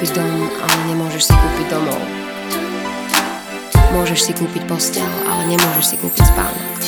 kúpiť 0.01 0.16
dom, 0.16 0.48
ale 0.64 0.77
nemôžeš 0.89 1.28
si 1.28 1.35
kúpiť 1.36 1.66
domov. 1.77 2.01
Môžeš 3.93 4.20
si 4.24 4.32
kúpiť 4.32 4.64
postel, 4.64 5.05
ale 5.28 5.52
nemôžeš 5.52 5.93
si 5.93 5.97
kúpiť 6.01 6.24
spánok. 6.24 6.81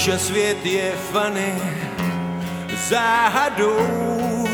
A 0.00 0.18
svět 0.18 0.66
je 0.66 0.92
fany 1.12 1.54
záhadou. 2.88 4.48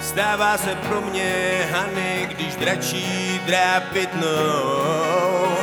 Stává 0.00 0.58
se 0.58 0.74
pro 0.74 1.00
mě 1.00 1.32
Hany, 1.70 2.28
když 2.30 2.56
dračí 2.56 3.40
drápit 3.46 4.14
mnou. 4.14 5.56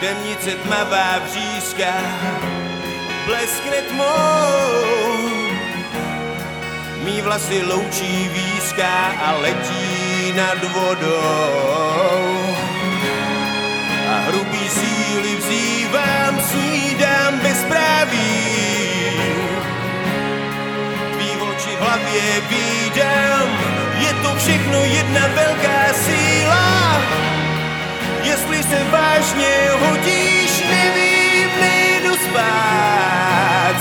Temnice 0.00 0.50
tmavá 0.50 1.18
vřízka 1.18 1.94
bleskne 3.26 3.76
tmou. 3.88 4.86
Mí 7.04 7.20
vlasy 7.22 7.62
loučí 7.62 8.28
výzka 8.28 9.12
a 9.24 9.32
letí 9.32 10.32
nad 10.36 10.64
vodou. 10.64 11.75
Oči 22.06 22.18
v 22.18 22.22
hlavě 22.22 22.40
vídám, 22.48 23.48
je 23.98 24.12
to 24.22 24.34
všechno 24.36 24.84
jedna 24.84 25.20
velká 25.34 25.94
síla. 25.94 27.02
Jestli 28.22 28.62
se 28.62 28.84
vážně 28.90 29.54
hodíš, 29.80 30.62
nevím, 30.70 31.50
nejdu 31.60 32.14
spát. 32.14 33.76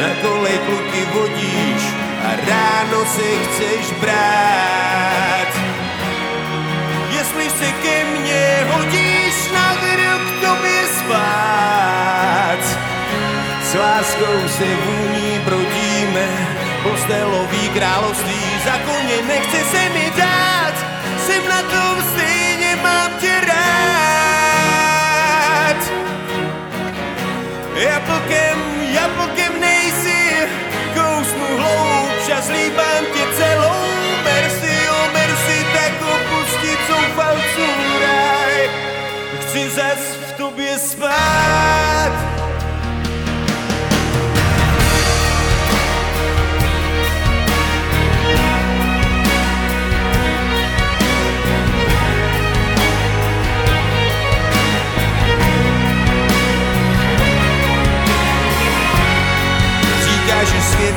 Na 0.00 0.08
kolej 0.22 0.58
kluky 0.58 1.06
vodíš 1.14 1.82
a 2.24 2.30
ráno 2.48 3.04
se 3.04 3.28
chceš 3.44 3.92
brát. 4.00 5.48
Jestli 7.10 7.50
se 7.50 7.72
ke 7.72 8.04
mně 8.04 8.66
hodíš, 8.70 9.34
navedu 9.52 10.18
k 10.26 10.46
tobě 10.46 10.82
spát. 10.98 12.58
S 13.62 13.74
láskou 13.74 14.48
se 14.48 14.64
vůní 14.64 15.40
brodíme, 15.44 16.51
postelový 16.82 17.68
království 17.68 18.42
za 18.64 18.78
koně 18.78 19.22
nechce 19.28 19.64
se 19.70 19.88
mi 19.88 20.12
dát. 20.16 20.74
Jsem 21.26 21.48
na 21.48 21.62
tom 21.62 22.02
stejně, 22.12 22.76
mám 22.82 23.10
tě 23.20 23.32
rád. 23.46 23.62
Jablkem, 27.74 28.58
jablkem 28.94 29.60
nejsi, 29.60 30.48
kousnu 30.94 31.56
hloubš 31.56 32.30
a 32.38 32.40
zlíbám 32.40 33.04
tě 33.14 33.26
celou. 33.36 33.86
Merci, 34.24 34.88
oh 34.90 35.12
merci, 35.12 35.66
tak 35.74 35.92
opustit 36.02 36.78
zoufalců 36.88 37.66
ráj. 38.00 38.70
Chci 39.40 39.70
zas 39.70 39.98
v 40.28 40.32
tobě 40.32 40.78
spát. 40.78 42.41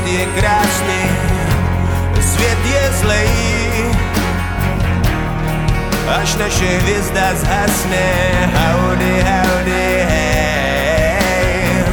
Je 0.06 0.26
krásny, 0.26 1.10
svět 2.22 2.58
je 2.66 2.92
zlej. 3.02 3.30
Až 6.22 6.36
naše 6.36 6.78
hvězda 6.78 7.36
zhasne, 7.36 8.08
howdy, 8.54 9.24
howdy, 9.24 10.06
hej. 10.10 11.84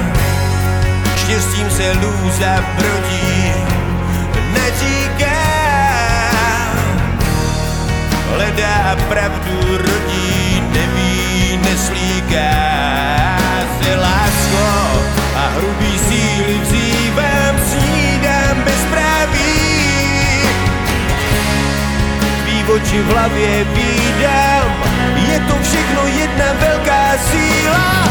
Štěstím 1.17 1.71
se 1.71 1.93
lůza 1.93 2.65
brodí, 2.77 3.53
neříká, 4.55 5.41
hledá 8.35 8.97
pravdu 9.09 9.79
rodí, 9.79 10.42
Oči 22.93 23.01
v 23.01 23.07
hlavě 23.09 23.65
vídám, 23.65 24.69
je 25.17 25.41
to 25.41 25.55
všechno 25.63 26.03
jedna 26.07 26.45
velká 26.61 27.13
síla. 27.31 28.09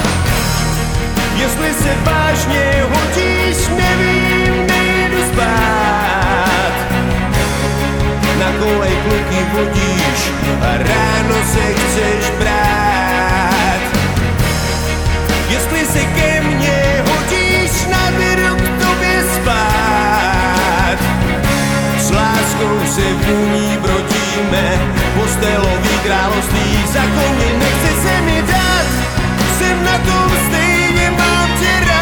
Jestli 1.36 1.74
se 1.74 1.96
vážně 2.04 2.84
hodíš, 2.90 3.58
nevím, 3.78 4.68
nejdu 4.68 5.18
spát. 5.34 6.74
Na 8.40 8.52
kolej 8.60 8.98
kluky 9.06 9.46
vodíš 9.54 10.20
a 10.62 10.78
ráno 10.78 11.38
se 11.54 11.74
chceš 11.74 12.30
brát. 12.40 13.82
Jestli 15.50 15.86
se 15.86 16.06
ke 16.06 16.42
mně 16.42 17.04
hodíš, 17.10 17.72
naberu 17.86 18.56
k 18.56 18.86
tobě 18.86 19.24
spát. 19.36 20.98
S 21.98 22.12
láskou 22.12 22.80
se 22.96 23.02
vůní 23.02 23.78
brodíme, 24.42 24.80
postelový 25.16 26.00
království 26.04 26.84
za 26.94 27.02
koně 27.02 27.54
nechce 27.60 28.02
se 28.02 28.22
mi 28.22 28.42
dát. 28.42 28.86
Jsem 29.58 29.84
na 29.84 29.98
tom 29.98 30.32
stejně, 30.48 31.12
mám 31.12 31.50
tě 31.60 31.86
rád. 31.88 32.02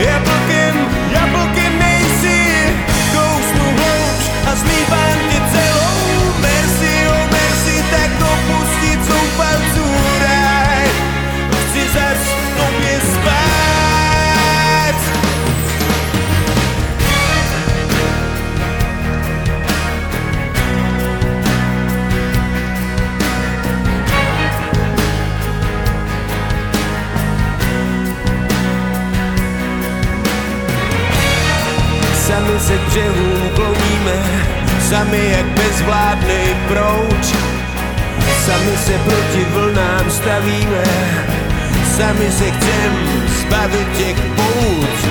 Jablkem, 0.00 0.86
jablkem 1.12 1.78
nejsi, 1.78 2.74
kousnu 3.12 3.64
hlouč 3.64 4.30
a 4.46 4.54
zlíbám 4.56 5.09
se 32.70 32.78
k 32.78 32.86
břehům 32.86 33.50
kloníme, 33.54 34.18
sami 34.88 35.30
jak 35.30 35.46
bezvládnej 35.46 36.56
prouč. 36.68 37.26
Sami 38.46 38.76
se 38.76 38.98
proti 38.98 39.44
vlnám 39.50 40.10
stavíme, 40.10 40.84
sami 41.96 42.30
se 42.30 42.50
chcem 42.50 42.92
zbavit 43.26 43.88
těch 43.98 44.16
pout. 44.36 45.10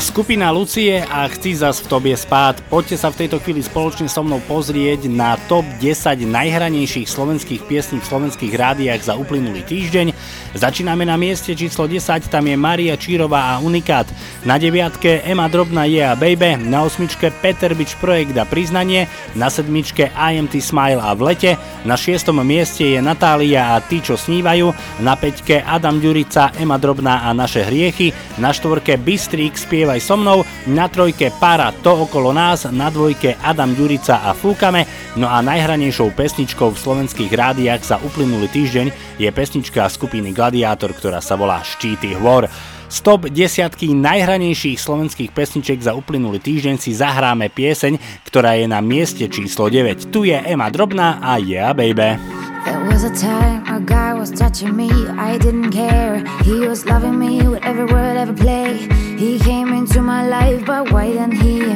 Skupina 0.00 0.50
Lucie 0.50 1.04
a 1.04 1.28
Chci 1.28 1.56
zas 1.56 1.80
v 1.80 1.88
tobie 1.88 2.16
spát. 2.16 2.56
Poďte 2.70 2.96
sa 2.96 3.10
v 3.10 3.18
tejto 3.24 3.42
chvíli 3.42 3.60
spoločne 3.60 4.08
so 4.08 4.22
mnou 4.24 4.40
pozrieť 4.48 5.10
na 5.10 5.36
top 5.50 5.68
10 5.82 6.24
najhranejších 6.24 7.10
slovenských 7.10 7.66
piesní 7.66 8.00
v 8.00 8.08
slovenských 8.08 8.54
rádiách 8.54 9.00
za 9.04 9.18
uplynulý 9.20 9.66
týždeň. 9.66 10.13
Začíname 10.54 11.02
na 11.02 11.18
mieste 11.18 11.50
číslo 11.50 11.90
10, 11.90 12.30
tam 12.30 12.46
je 12.46 12.54
Maria 12.54 12.94
Čírová 12.94 13.50
a 13.50 13.58
Unikát. 13.58 14.06
Na 14.46 14.54
deviatke 14.54 15.26
Ema 15.26 15.50
Drobná 15.50 15.82
je 15.90 15.98
a 15.98 16.14
Baby, 16.14 16.54
na 16.70 16.86
osmičke 16.86 17.34
Peter 17.42 17.74
Bič 17.74 17.98
Projekt 17.98 18.38
a 18.38 18.46
Priznanie, 18.46 19.10
na 19.34 19.50
sedmičke 19.50 20.14
IMT 20.14 20.62
Smile 20.62 21.02
a 21.02 21.10
v 21.18 21.26
lete, 21.26 21.50
na 21.82 21.98
šiestom 21.98 22.38
mieste 22.46 22.86
je 22.86 23.02
Natália 23.02 23.74
a 23.74 23.82
Tí, 23.82 23.98
čo 23.98 24.14
snívajú, 24.14 24.70
na 25.02 25.18
peťke 25.18 25.58
Adam 25.58 25.98
Ďurica, 25.98 26.54
Ema 26.54 26.78
Drobná 26.78 27.26
a 27.26 27.34
Naše 27.34 27.66
hriechy, 27.66 28.14
na 28.38 28.54
štvorke 28.54 28.94
Bystrík 28.94 29.58
Spievaj 29.58 29.98
so 29.98 30.14
mnou, 30.14 30.46
na 30.70 30.86
trojke 30.86 31.34
Para 31.42 31.74
to 31.82 32.06
okolo 32.06 32.30
nás, 32.30 32.70
na 32.70 32.94
dvojke 32.94 33.42
Adam 33.42 33.74
Ďurica 33.74 34.22
a 34.22 34.30
Fúkame, 34.30 34.86
no 35.18 35.26
a 35.26 35.42
najhranejšou 35.42 36.14
pesničkou 36.14 36.70
v 36.70 36.78
slovenských 36.78 37.32
rádiách 37.34 37.82
za 37.82 37.96
uplynulý 37.98 38.46
týždeň 38.54 39.18
je 39.18 39.28
pesnička 39.34 39.82
skupiny 39.90 40.30
Gladiátor, 40.44 40.92
ktorá 40.92 41.24
sa 41.24 41.40
volá 41.40 41.64
Štíty 41.64 42.12
hôr. 42.20 42.44
Z 42.92 43.00
top 43.00 43.32
desiatky 43.32 43.96
najhranejších 43.96 44.76
slovenských 44.76 45.32
pesničiek 45.32 45.80
za 45.80 45.96
uplynulý 45.96 46.36
týždeň 46.36 46.76
si 46.76 46.92
zahráme 46.92 47.48
pieseň, 47.48 47.96
ktorá 48.28 48.52
je 48.60 48.68
na 48.68 48.84
mieste 48.84 49.24
číslo 49.32 49.72
9. 49.72 50.12
Tu 50.12 50.28
je 50.28 50.36
Ema 50.36 50.68
Drobná 50.68 51.16
a 51.24 51.40
Yeah 51.40 51.72
Baby. 51.72 52.20
There 52.68 52.84
was 52.84 53.08
a 53.08 53.12
time 53.16 53.64
a 53.72 53.80
guy 53.80 54.12
was 54.12 54.28
touching 54.28 54.76
me, 54.76 54.92
I 55.16 55.40
didn't 55.40 55.72
care. 55.72 56.20
He 56.44 56.60
was 56.60 56.84
loving 56.84 57.16
me 57.16 57.40
with 57.48 57.64
every 57.64 57.88
word, 57.88 58.20
every 58.20 58.36
play. 58.36 58.84
He 59.16 59.40
came 59.40 59.72
into 59.72 60.04
my 60.04 60.28
life, 60.28 60.60
but 60.68 60.92
why 60.92 61.08
didn't 61.08 61.40
he? 61.40 61.72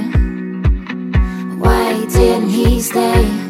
Why 1.57 2.05
didn't 2.12 2.53
he 2.53 2.85
stay? 2.85 3.48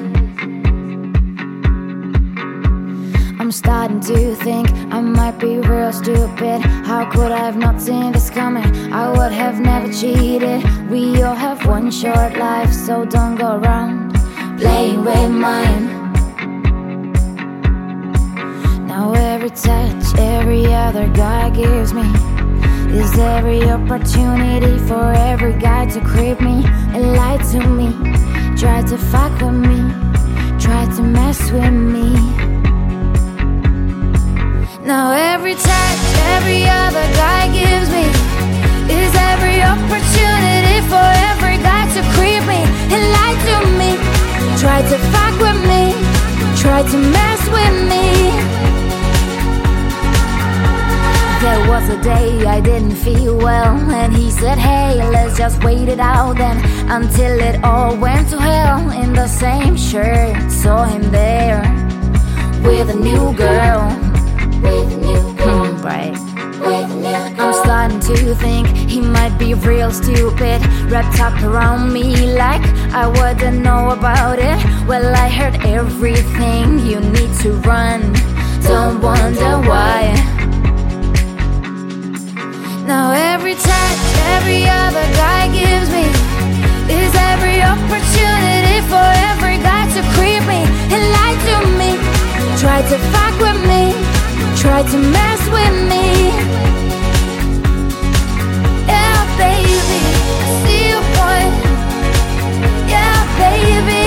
I'm 3.41 3.53
starting 3.53 4.01
to 4.01 4.35
think 4.35 4.69
I 4.93 5.01
might 5.01 5.39
be 5.39 5.59
real 5.59 5.93
stupid. 5.93 6.61
How 6.85 7.09
could 7.09 7.31
I 7.31 7.39
have 7.39 7.57
not 7.57 7.81
seen 7.81 8.11
this 8.11 8.31
coming? 8.31 8.93
I 8.93 9.13
would 9.17 9.31
have 9.31 9.61
never 9.61 9.93
cheated. 9.93 10.65
We 10.91 11.23
all 11.23 11.37
have 11.37 11.65
one 11.65 11.93
short 11.93 12.37
life, 12.37 12.73
so 12.73 13.05
don't 13.05 13.37
go 13.37 13.55
around 13.59 14.13
playing 14.59 15.05
with 15.05 15.31
mine. 15.31 15.87
Now 18.89 19.13
every 19.13 19.51
touch 19.51 20.19
every 20.19 20.67
other 20.75 21.07
guy 21.09 21.51
gives 21.51 21.95
me 21.95 22.11
is 22.91 23.17
every 23.19 23.63
opportunity 23.63 24.79
for 24.89 25.13
every 25.13 25.57
guy 25.61 25.87
to 25.87 26.01
creep 26.01 26.41
me 26.41 26.65
and 26.67 27.15
lie 27.15 27.37
to 27.53 27.61
me, 27.69 27.93
try 28.57 28.83
to 28.83 28.99
fuck 28.99 29.33
with 29.41 29.55
me, 29.55 29.79
try 30.59 30.93
to 30.97 31.03
mess 31.03 31.53
with 31.53 31.73
me. 31.73 32.48
Now 34.89 35.13
every 35.13 35.53
touch 35.53 36.03
every 36.33 36.65
other 36.65 37.07
guy 37.13 37.45
gives 37.53 37.91
me 37.93 38.09
is 38.89 39.13
every 39.31 39.61
opportunity 39.61 40.81
for 40.89 41.09
every 41.29 41.59
guy 41.61 41.85
to 41.93 42.01
creep 42.17 42.41
me 42.49 42.65
and 42.89 43.03
lie 43.17 43.37
to 43.49 43.57
me, 43.77 43.91
try 44.57 44.81
to 44.81 44.97
fuck 45.13 45.35
with 45.45 45.61
me, 45.69 45.93
try 46.57 46.81
to 46.81 46.99
mess 47.17 47.41
with 47.57 47.77
me. 47.93 48.59
There 51.45 51.69
was 51.69 51.87
a 51.91 52.03
day 52.03 52.47
I 52.47 52.61
didn't 52.61 52.97
feel 52.97 53.37
well, 53.37 53.77
and 53.91 54.17
he 54.17 54.31
said, 54.31 54.57
Hey, 54.57 54.95
let's 55.11 55.37
just 55.37 55.63
wait 55.63 55.91
it 55.91 56.01
out 56.01 56.39
then 56.39 56.57
until 56.91 57.39
it 57.39 57.63
all 57.63 57.95
went 57.95 58.31
to 58.31 58.41
hell. 58.41 58.91
In 59.03 59.13
the 59.13 59.29
same 59.29 59.77
shirt, 59.77 60.51
saw 60.51 60.85
him 60.85 60.98
to 68.17 68.35
think 68.35 68.67
he 68.69 69.01
might 69.01 69.37
be 69.39 69.53
real 69.53 69.91
stupid, 69.91 70.65
wrapped 70.91 71.21
up 71.21 71.43
around 71.43 71.93
me 71.93 72.35
like 72.35 72.63
I 72.95 73.07
wouldn't 73.07 73.63
know 73.63 73.91
about 73.91 74.39
it. 74.39 74.59
Well, 74.89 75.15
I 75.15 75.29
heard 75.29 75.57
everything 75.67 76.79
you 76.87 77.01
need 77.01 77.33
to 77.43 77.53
run. 77.69 78.01
Don't 78.63 79.03
wonder 79.03 79.61
why. 79.69 80.15
Now 82.87 83.13
every 83.13 83.55
touch 83.55 84.01
every 84.37 84.65
other 84.65 85.07
guy 85.21 85.53
gives 85.53 85.91
me 85.93 86.07
is 86.89 87.13
every 87.33 87.61
opportunity 87.61 88.79
for 88.89 89.09
every 89.29 89.59
guy 89.61 89.85
to 89.97 90.01
creep 90.17 90.43
me 90.49 90.65
and 90.93 91.03
lie 91.17 91.37
to 91.49 91.57
me, 91.81 91.91
try 92.57 92.81
to 92.81 92.97
fuck 93.13 93.35
with 93.45 93.61
me, 93.69 93.93
try 94.57 94.81
to 94.83 94.99
mess 95.13 95.41
with 95.53 95.77
me. 95.93 96.38
Baby, 103.39 103.98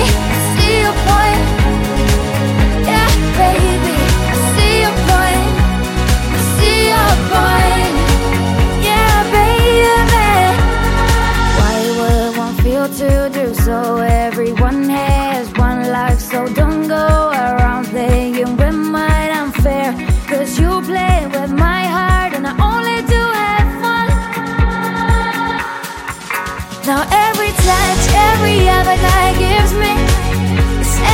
another 28.82 29.02
guy 29.02 29.30
gives 29.38 29.72
me. 29.74 29.92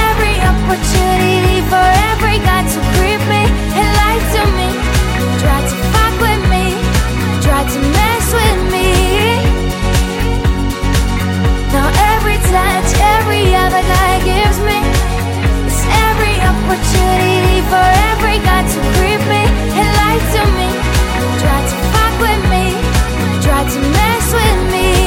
Every 0.08 0.36
opportunity 0.40 1.60
for 1.68 1.86
every 2.08 2.38
guy 2.40 2.64
to 2.64 2.80
creep 2.96 3.20
me 3.28 3.42
and 3.76 3.88
lie 4.00 4.20
to 4.34 4.42
me. 4.56 4.68
Try 5.42 5.58
to 5.70 5.76
fuck 5.92 6.14
with 6.24 6.42
me, 6.48 6.64
try 7.44 7.62
to 7.74 7.80
mess 7.96 8.26
with 8.40 8.60
me. 8.72 8.88
Now 11.74 11.88
every 12.12 12.38
touch, 12.48 12.90
every 13.16 13.44
other 13.54 13.84
guy 13.96 14.12
gives 14.24 14.58
me. 14.68 14.78
Every 16.08 16.36
opportunity 16.50 17.60
for 17.68 17.86
every 18.10 18.38
guy 18.48 18.62
to 18.64 18.78
creep 18.96 19.22
me 19.28 19.44
and 19.82 20.20
to 20.34 20.42
me. 20.58 20.70
To 21.68 21.76
fuck 21.92 22.14
with 22.24 22.42
me, 22.52 22.64
try 23.44 23.62
to 23.74 23.80
mess 23.96 24.26
with 24.32 24.72
me. 24.72 24.97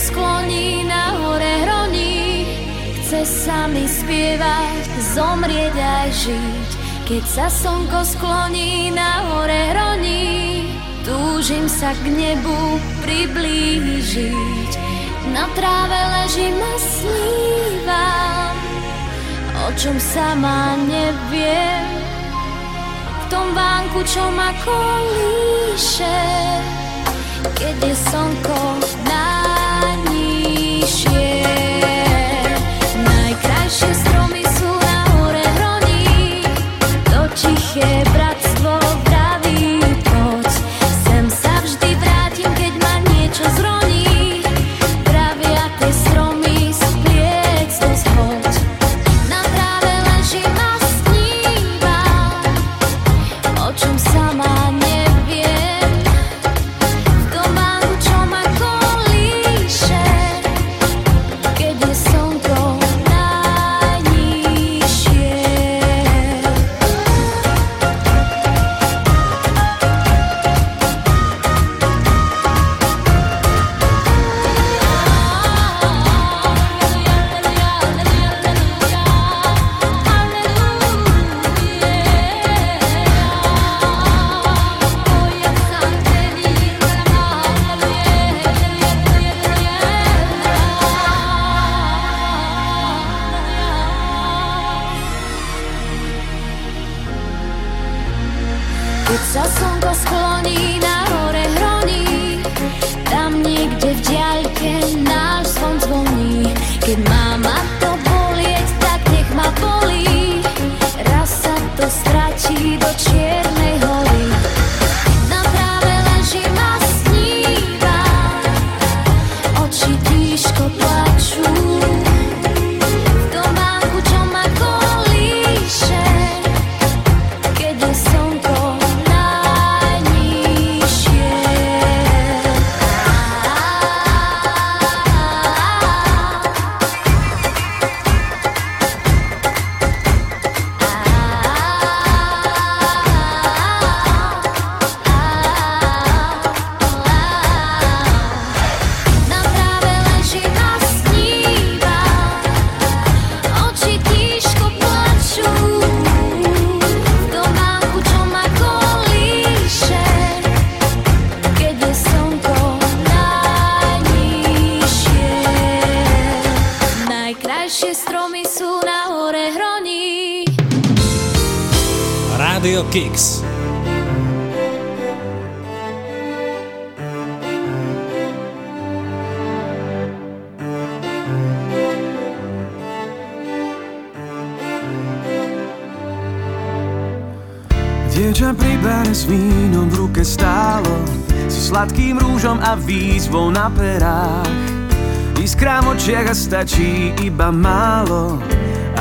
Skloní 0.00 0.88
na 0.88 1.12
hore 1.20 1.68
hroní. 1.68 2.48
Chce 3.04 3.28
sa 3.28 3.68
mi 3.68 3.84
spievať, 3.84 4.88
zomrieť 5.12 5.76
aj 5.76 6.08
žiť. 6.24 6.70
Keď 7.04 7.24
sa 7.28 7.46
slnko 7.52 8.00
skloní 8.16 8.88
na 8.96 9.28
hore 9.28 9.76
hroní. 9.76 10.64
Túžim 11.04 11.68
sa 11.68 11.92
k 11.92 12.08
nebu 12.08 12.80
priblížiť. 13.04 14.72
Na 15.36 15.44
tráve 15.52 16.00
ležím 16.16 16.58
a 16.58 16.74
snívam 16.80 18.56
O 19.70 19.78
čom 19.78 20.00
sama 20.00 20.74
neviem. 20.82 21.86
V 23.22 23.24
tom 23.30 23.54
vánku, 23.54 24.02
čo 24.02 24.24
ma 24.34 24.50
kolíše. 24.66 26.20
Keď 27.54 27.76
je 27.78 27.94
slnko 27.94 28.60
She's. 33.70 34.09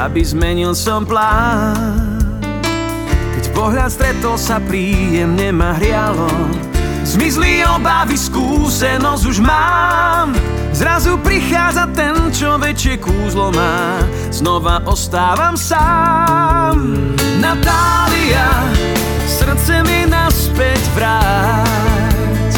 Aby 0.10 0.26
zmenil 0.26 0.74
som 0.74 1.06
plán. 1.06 2.18
Keď 3.38 3.46
pohľad 3.54 3.94
stretol 3.94 4.42
sa 4.42 4.58
príjemne 4.58 5.54
ma 5.54 5.78
hrialo. 5.78 6.26
Zmizli 7.06 7.62
obavy, 7.62 8.18
skúsenosť 8.18 9.24
už 9.30 9.38
mám. 9.46 10.34
Zrazu 10.74 11.14
prichádza 11.22 11.94
ten, 11.94 12.18
čo 12.34 12.58
väčšie 12.58 12.98
kúzlo 12.98 13.54
má. 13.54 14.02
Znova 14.34 14.82
ostávam 14.90 15.54
sám. 15.54 17.06
Natália, 17.38 18.66
srdce 19.30 19.86
mi 19.86 20.10
naspäť 20.10 20.82
vráť. 20.98 22.54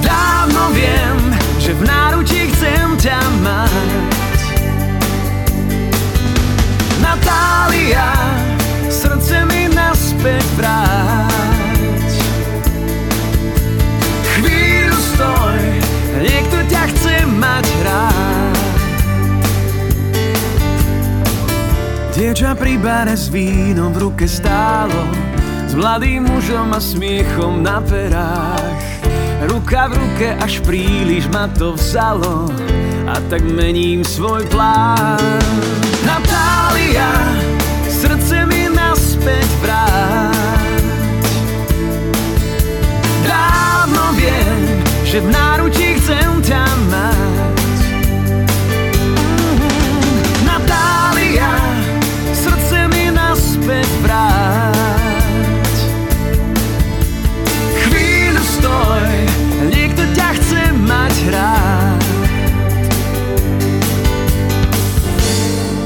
Dávno 0.00 0.72
viem, 0.72 1.36
že 1.60 1.76
v 1.76 1.84
náručí 1.84 2.48
chcem 2.56 2.96
ťa 2.96 3.20
mať 3.44 4.15
Natália, 7.66 8.14
srdce 8.86 9.42
mi 9.50 9.66
naspäť 9.66 10.46
vráť. 10.54 12.10
Chvíľu 14.38 14.94
stoj, 14.94 15.58
niekto 16.22 16.62
ťa 16.70 16.82
chce 16.94 17.26
mať 17.26 17.66
rád. 17.82 18.54
Dievča 22.14 22.54
pri 22.54 22.78
bare 22.78 23.18
s 23.18 23.26
vínom 23.34 23.90
v 23.90 23.98
ruke 23.98 24.30
stálo 24.30 25.10
S 25.66 25.74
mladým 25.74 26.22
mužom 26.22 26.70
a 26.70 26.78
smiechom 26.78 27.66
na 27.66 27.82
perách. 27.82 28.86
Ruka 29.50 29.90
v 29.90 29.98
ruke 29.98 30.38
až 30.38 30.62
príliš 30.62 31.26
ma 31.34 31.50
to 31.58 31.74
vzalo 31.74 32.46
A 33.10 33.18
tak 33.26 33.42
mením 33.42 34.06
svoj 34.06 34.46
plán. 34.54 35.18
Natália, 36.06 37.35
srdce 37.96 38.44
mi 38.44 38.68
naspäť 38.68 39.48
vráť. 39.64 40.84
Dávno 43.24 44.12
viem, 44.20 44.60
že 45.08 45.24
v 45.24 45.28
náručí 45.32 45.96
chcem 45.96 46.44
ťa 46.44 46.64
mať. 46.92 47.80
Mhm. 49.48 49.68
Natália, 50.44 51.56
srdce 52.36 52.84
mi 52.92 53.08
naspäť 53.08 53.88
vráť. 54.04 55.76
Chvíľu 57.80 58.42
stoj, 58.60 59.08
niekto 59.72 60.04
ťa 60.12 60.28
chce 60.36 60.62
mať 60.84 61.14
rád 61.32 61.65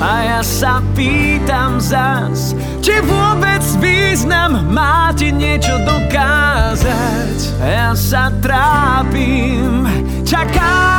A 0.01 0.25
ja 0.25 0.41
sa 0.41 0.81
pýtam 0.97 1.77
zas, 1.77 2.57
či 2.81 3.05
vôbec 3.05 3.61
význam 3.85 4.73
má 4.73 5.13
ti 5.13 5.29
niečo 5.29 5.77
dokázať? 5.85 7.61
Ja 7.61 7.93
sa 7.93 8.33
trápim, 8.41 9.85
čakám 10.25 10.90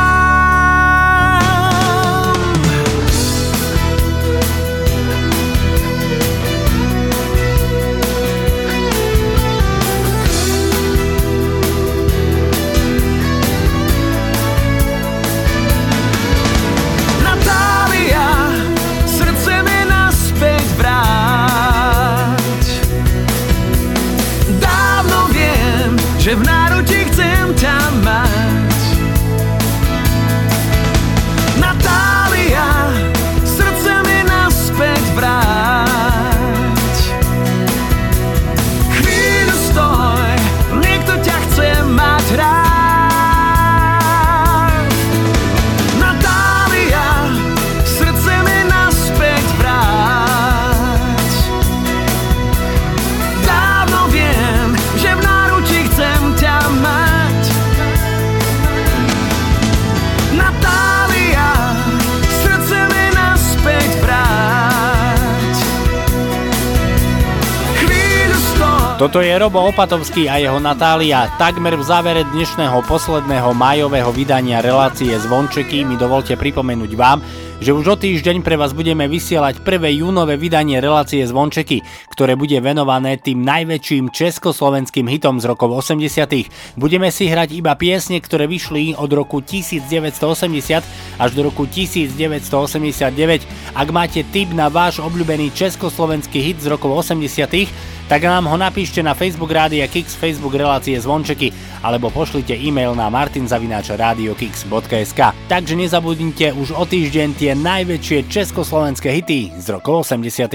Toto 69.02 69.18
je 69.18 69.34
Robo 69.34 69.58
Opatovský 69.66 70.30
a 70.30 70.38
jeho 70.38 70.62
Natália. 70.62 71.26
Takmer 71.34 71.74
v 71.74 71.82
závere 71.82 72.22
dnešného 72.22 72.86
posledného 72.86 73.50
májového 73.50 74.14
vydania 74.14 74.62
relácie 74.62 75.10
Zvončeky 75.18 75.82
mi 75.82 75.98
dovolte 75.98 76.38
pripomenúť 76.38 76.92
vám, 76.94 77.18
že 77.58 77.74
už 77.74 77.82
o 77.82 77.96
týždeň 77.98 78.46
pre 78.46 78.54
vás 78.54 78.70
budeme 78.70 79.10
vysielať 79.10 79.66
prvé 79.66 79.98
júnové 79.98 80.38
vydanie 80.38 80.78
relácie 80.78 81.18
Zvončeky, 81.26 81.82
ktoré 82.14 82.38
bude 82.38 82.54
venované 82.62 83.18
tým 83.18 83.42
najväčším 83.42 84.14
československým 84.14 85.10
hitom 85.10 85.42
z 85.42 85.50
rokov 85.50 85.82
80. 85.82 86.78
Budeme 86.78 87.10
si 87.10 87.26
hrať 87.26 87.58
iba 87.58 87.74
piesne, 87.74 88.22
ktoré 88.22 88.46
vyšli 88.46 88.94
od 88.94 89.10
roku 89.10 89.42
1980 89.42 91.18
až 91.18 91.30
do 91.34 91.42
roku 91.50 91.66
1989. 91.66 93.50
Ak 93.74 93.88
máte 93.90 94.22
tip 94.30 94.54
na 94.54 94.70
váš 94.70 95.02
obľúbený 95.02 95.50
československý 95.58 96.38
hit 96.38 96.62
z 96.62 96.70
rokov 96.70 97.02
80 97.02 97.90
tak 98.08 98.24
nám 98.24 98.46
ho 98.50 98.56
napíšte 98.58 99.02
na 99.02 99.14
Facebook 99.14 99.50
Rádia 99.50 99.88
Kix, 99.90 100.14
Facebook 100.18 100.54
relácie 100.54 100.98
Zvončeky 100.98 101.52
alebo 101.82 102.10
pošlite 102.10 102.54
e-mail 102.54 102.94
na 102.94 103.10
martinzavináčradiokix.sk 103.10 105.20
Takže 105.50 105.76
nezabudnite 105.76 106.52
už 106.54 106.70
o 106.78 106.86
týždeň 106.86 107.34
tie 107.34 107.54
najväčšie 107.58 108.22
československé 108.30 109.10
hity 109.22 109.50
z 109.58 109.68
rokov 109.70 110.00
80 110.10 110.52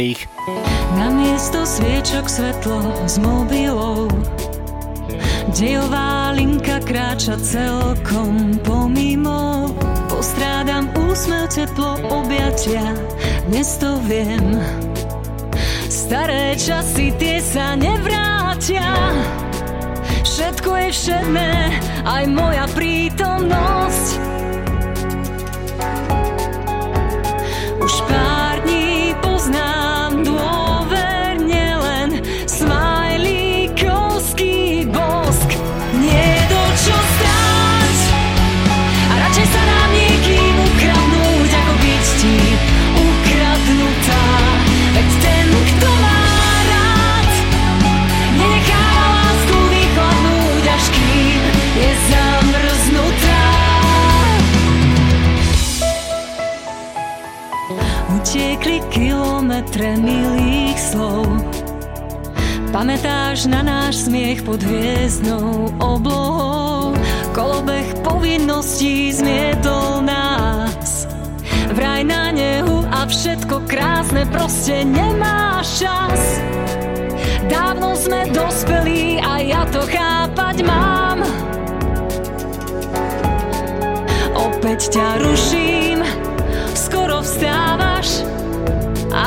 Na 0.95 1.09
miesto 1.11 1.65
sviečok 1.67 2.29
svetlo 2.31 2.79
s 3.05 3.17
mobilou. 3.19 4.07
Dejová 5.57 6.31
linka 6.35 6.79
kráča 6.83 7.39
celkom 7.39 8.59
pomimo. 8.61 9.71
Postrádam 10.11 10.91
úsmev, 11.07 11.47
teplo, 11.49 11.97
objatia. 12.11 12.83
Dnes 13.47 13.79
to 13.79 13.95
viem 14.05 14.59
Staré 16.07 16.55
časy, 16.55 17.11
tie 17.19 17.43
sa 17.43 17.75
nevrátia. 17.75 18.95
Všetko 20.23 20.71
je 20.87 20.89
všedné, 20.95 21.51
aj 22.07 22.23
moja 22.31 22.63
prítomnosť. 22.71 24.07
Už 27.83 27.95
pár 28.07 28.46
Utiekli 58.77 59.09
kilometre 59.09 59.97
milých 59.97 60.77
slov. 60.77 61.25
Pamätáš 62.69 63.49
na 63.49 63.65
náš 63.65 64.05
smiech 64.05 64.45
pod 64.45 64.61
hviezdnou 64.61 65.73
oblohou? 65.81 66.93
Kolobeh 67.33 67.89
povinností 68.05 69.09
zmietol 69.09 70.05
nás. 70.05 71.09
Vraj 71.73 72.05
na 72.05 72.29
nehu 72.29 72.85
a 72.93 73.09
všetko 73.09 73.65
krásne 73.65 74.29
proste 74.29 74.85
nemáš 74.85 75.81
čas. 75.81 76.21
Dávno 77.49 77.97
sme 77.97 78.29
dospelí 78.29 79.17
a 79.25 79.41
ja 79.41 79.65
to 79.73 79.81
chápať 79.89 80.61
mám. 80.61 81.25
Opäť 84.37 84.93
ťa 84.93 85.07
ruším, 85.25 86.05
skoro 86.77 87.25
vstávaš 87.25 88.36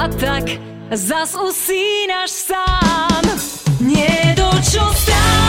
a 0.01 0.09
tak 0.09 0.44
zas 0.93 1.36
usínaš 1.36 2.31
sám. 2.31 3.24
Nie 3.81 4.32
do 4.36 4.48
čo 4.64 4.81
stáť 4.97 5.39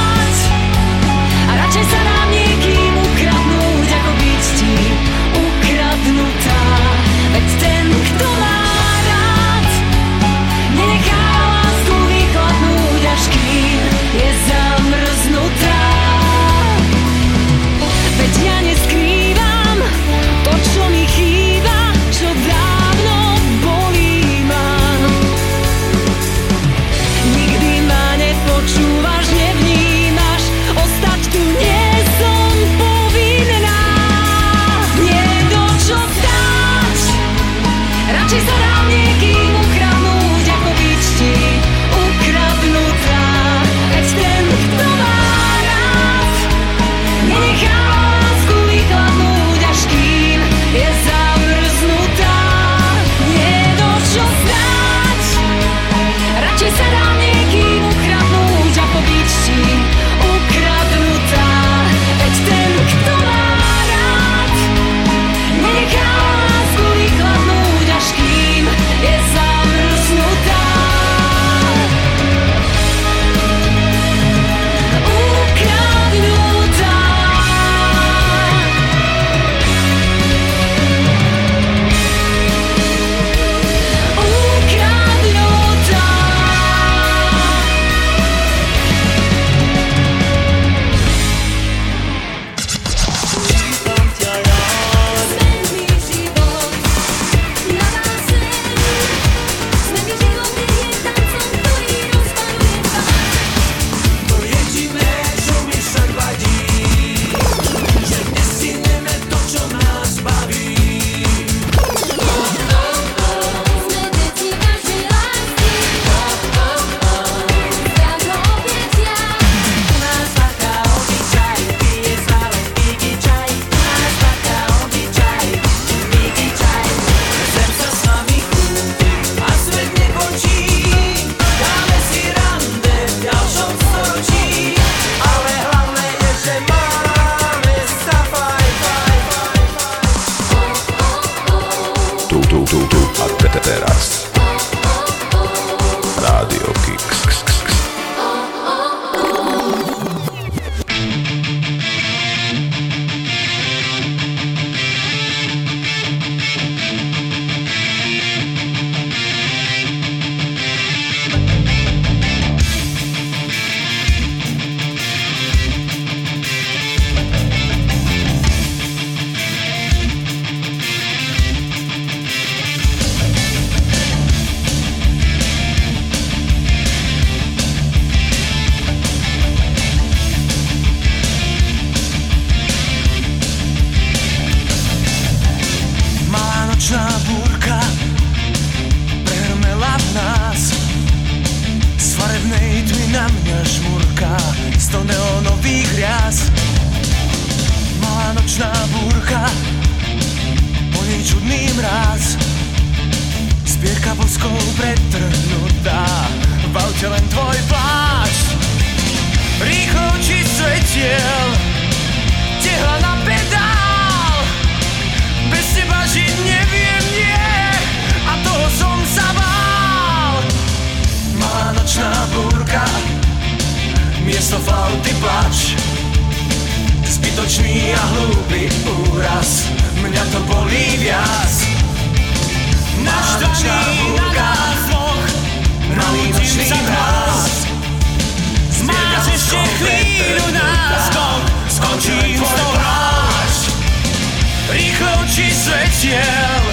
přišel 245.50 246.64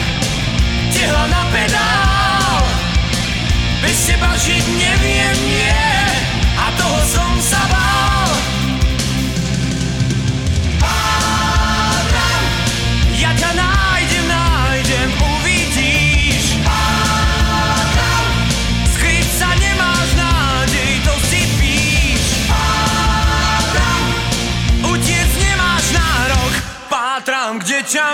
Těhla 0.92 1.26
na 1.26 1.44
pedál. 1.52 2.68
Bez 3.80 4.06
teba 4.06 4.36
žít 4.36 4.64
nevím, 4.68 5.48
je 5.48 5.77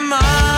mind 0.05 0.54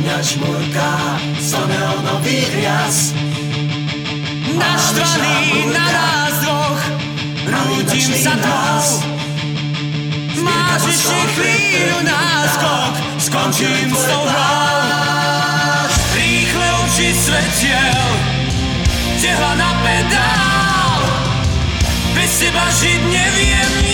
Jaskyňa 0.00 0.18
žmurká 0.24 0.96
sa 1.36 1.60
neonový 1.68 2.48
hriaz 2.48 3.12
Naštvaný 4.48 5.76
na 5.76 5.86
nás 5.92 6.34
dvoch 6.40 6.82
Rútim 7.44 8.08
sa 8.16 8.32
tvou 8.40 8.80
Máš 10.40 10.82
ešte 10.88 11.20
chvíľu 11.36 12.00
náskok 12.00 12.92
Skončím 13.20 13.92
s 13.92 14.02
tou 14.08 14.24
hrou. 14.24 15.84
Rýchle 16.16 16.68
oči 16.80 17.08
svetiel 17.12 18.04
Tehla 19.20 19.52
na 19.52 19.70
pedál. 19.84 21.00
Bez 22.16 22.40
teba 22.40 22.64
žiť 22.72 23.00
neviem 23.04 23.89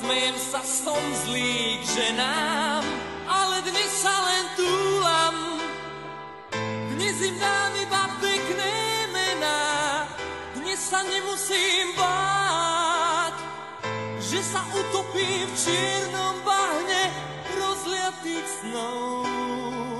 smejem 0.00 0.36
sa, 0.40 0.64
som 0.64 1.02
zlý 1.28 1.76
k 1.76 1.84
ženám, 1.84 2.82
ale 3.28 3.60
dnes 3.68 3.90
sa 4.00 4.14
len 4.24 4.44
túlam. 4.56 5.36
Dnes 6.96 7.20
im 7.20 7.36
dám 7.36 7.72
iba 7.76 8.02
pekné 8.16 8.76
mená, 9.12 9.60
dnes 10.56 10.80
sa 10.80 11.04
nemusím 11.04 11.92
báť, 12.00 13.36
že 14.24 14.40
sa 14.40 14.64
utopím 14.72 15.44
v 15.44 15.54
čiernom 15.68 16.36
bahne 16.48 17.02
rozliatých 17.60 18.48
snov. 18.64 19.99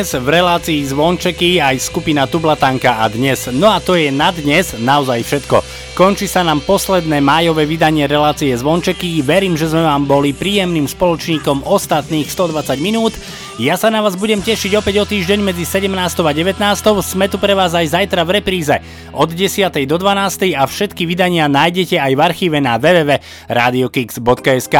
Dnes 0.00 0.16
v 0.16 0.32
relácii 0.32 0.80
Zvončeky 0.80 1.60
aj 1.60 1.76
skupina 1.76 2.24
Tublatanka 2.24 3.04
a 3.04 3.12
dnes. 3.12 3.52
No 3.52 3.68
a 3.68 3.84
to 3.84 4.00
je 4.00 4.08
na 4.08 4.32
dnes 4.32 4.72
naozaj 4.80 5.20
všetko. 5.20 5.60
Končí 5.92 6.24
sa 6.24 6.40
nám 6.40 6.64
posledné 6.64 7.20
májové 7.20 7.68
vydanie 7.68 8.08
relácie 8.08 8.48
Zvončeky. 8.56 9.20
Verím, 9.20 9.60
že 9.60 9.68
sme 9.68 9.84
vám 9.84 10.08
boli 10.08 10.32
príjemným 10.32 10.88
spoločníkom 10.88 11.68
ostatných 11.68 12.32
120 12.32 12.80
minút. 12.80 13.12
Ja 13.60 13.76
sa 13.76 13.92
na 13.92 14.00
vás 14.00 14.16
budem 14.16 14.40
tešiť 14.40 14.72
opäť 14.72 15.04
o 15.04 15.04
týždeň 15.04 15.44
medzi 15.44 15.68
17. 15.68 15.92
a 15.92 16.32
19. 16.32 16.56
Sme 17.04 17.28
tu 17.28 17.36
pre 17.36 17.52
vás 17.52 17.76
aj 17.76 17.92
zajtra 17.92 18.24
v 18.24 18.40
repríze 18.40 18.72
od 19.12 19.28
10. 19.28 19.68
do 19.84 20.00
12. 20.00 20.56
a 20.56 20.64
všetky 20.64 21.04
vydania 21.04 21.44
nájdete 21.44 22.00
aj 22.00 22.12
v 22.16 22.20
archíve 22.24 22.56
na 22.56 22.80
www.radiokix.sk. 22.80 24.76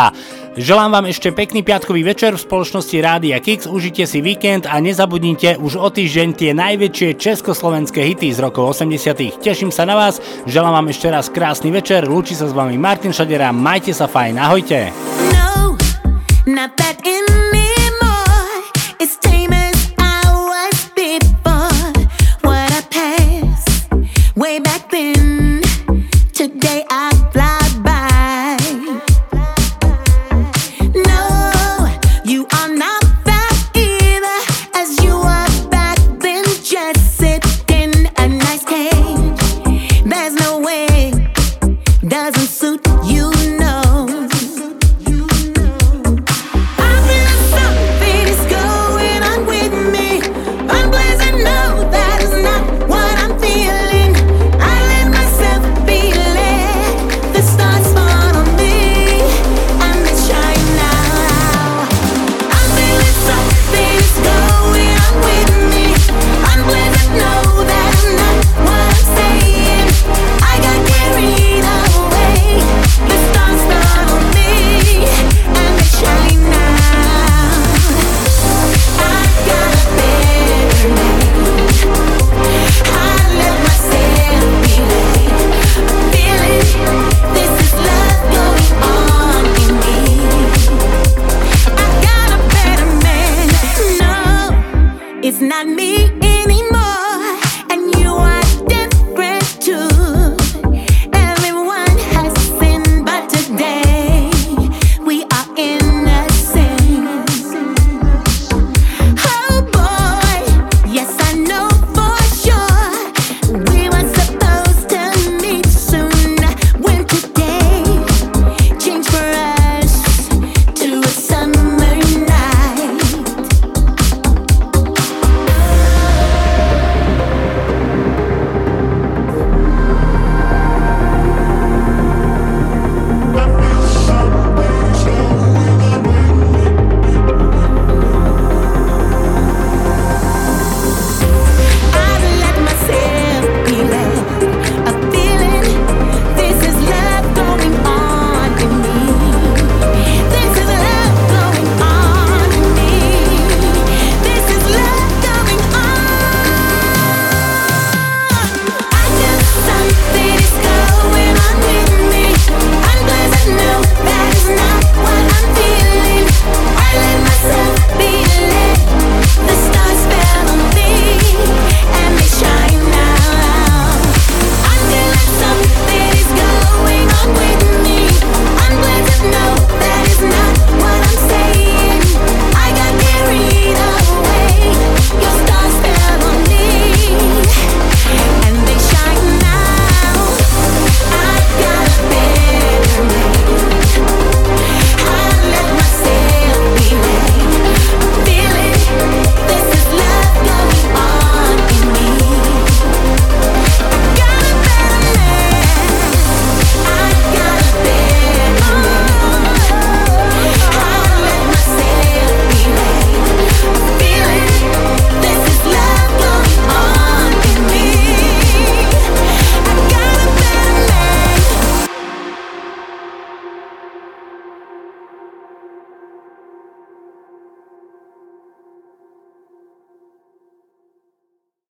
Želám 0.57 0.97
vám 0.97 1.13
ešte 1.13 1.29
pekný 1.29 1.61
piatkový 1.61 2.09
večer 2.09 2.33
v 2.33 2.41
spoločnosti 2.41 2.97
Rádia 3.05 3.37
Kix, 3.45 3.69
užite 3.69 4.09
si 4.09 4.25
víkend 4.25 4.65
a 4.65 4.81
nezabudnite 4.81 5.61
už 5.61 5.77
o 5.77 5.93
týždeň 5.93 6.41
tie 6.41 6.57
najväčšie 6.57 7.21
československé 7.21 8.01
hity 8.01 8.33
z 8.33 8.41
rokov 8.41 8.81
80. 8.81 9.45
Teším 9.45 9.69
sa 9.69 9.85
na 9.85 9.93
vás, 9.93 10.25
želám 10.49 10.81
vám 10.81 10.89
ešte 10.89 11.13
raz 11.13 11.29
krásny 11.29 11.69
večer, 11.69 12.09
lúči 12.09 12.33
sa 12.33 12.49
s 12.49 12.57
vami 12.57 12.81
Martin 12.81 13.13
Šadera, 13.13 13.53
majte 13.53 13.93
sa 13.93 14.09
fajn, 14.09 14.41
ahojte. 14.41 14.89
No, 15.37 15.77
not 16.49 16.73
that 16.81 16.97
anymore. 17.05 17.30
Way 24.41 24.59
back 24.59 24.80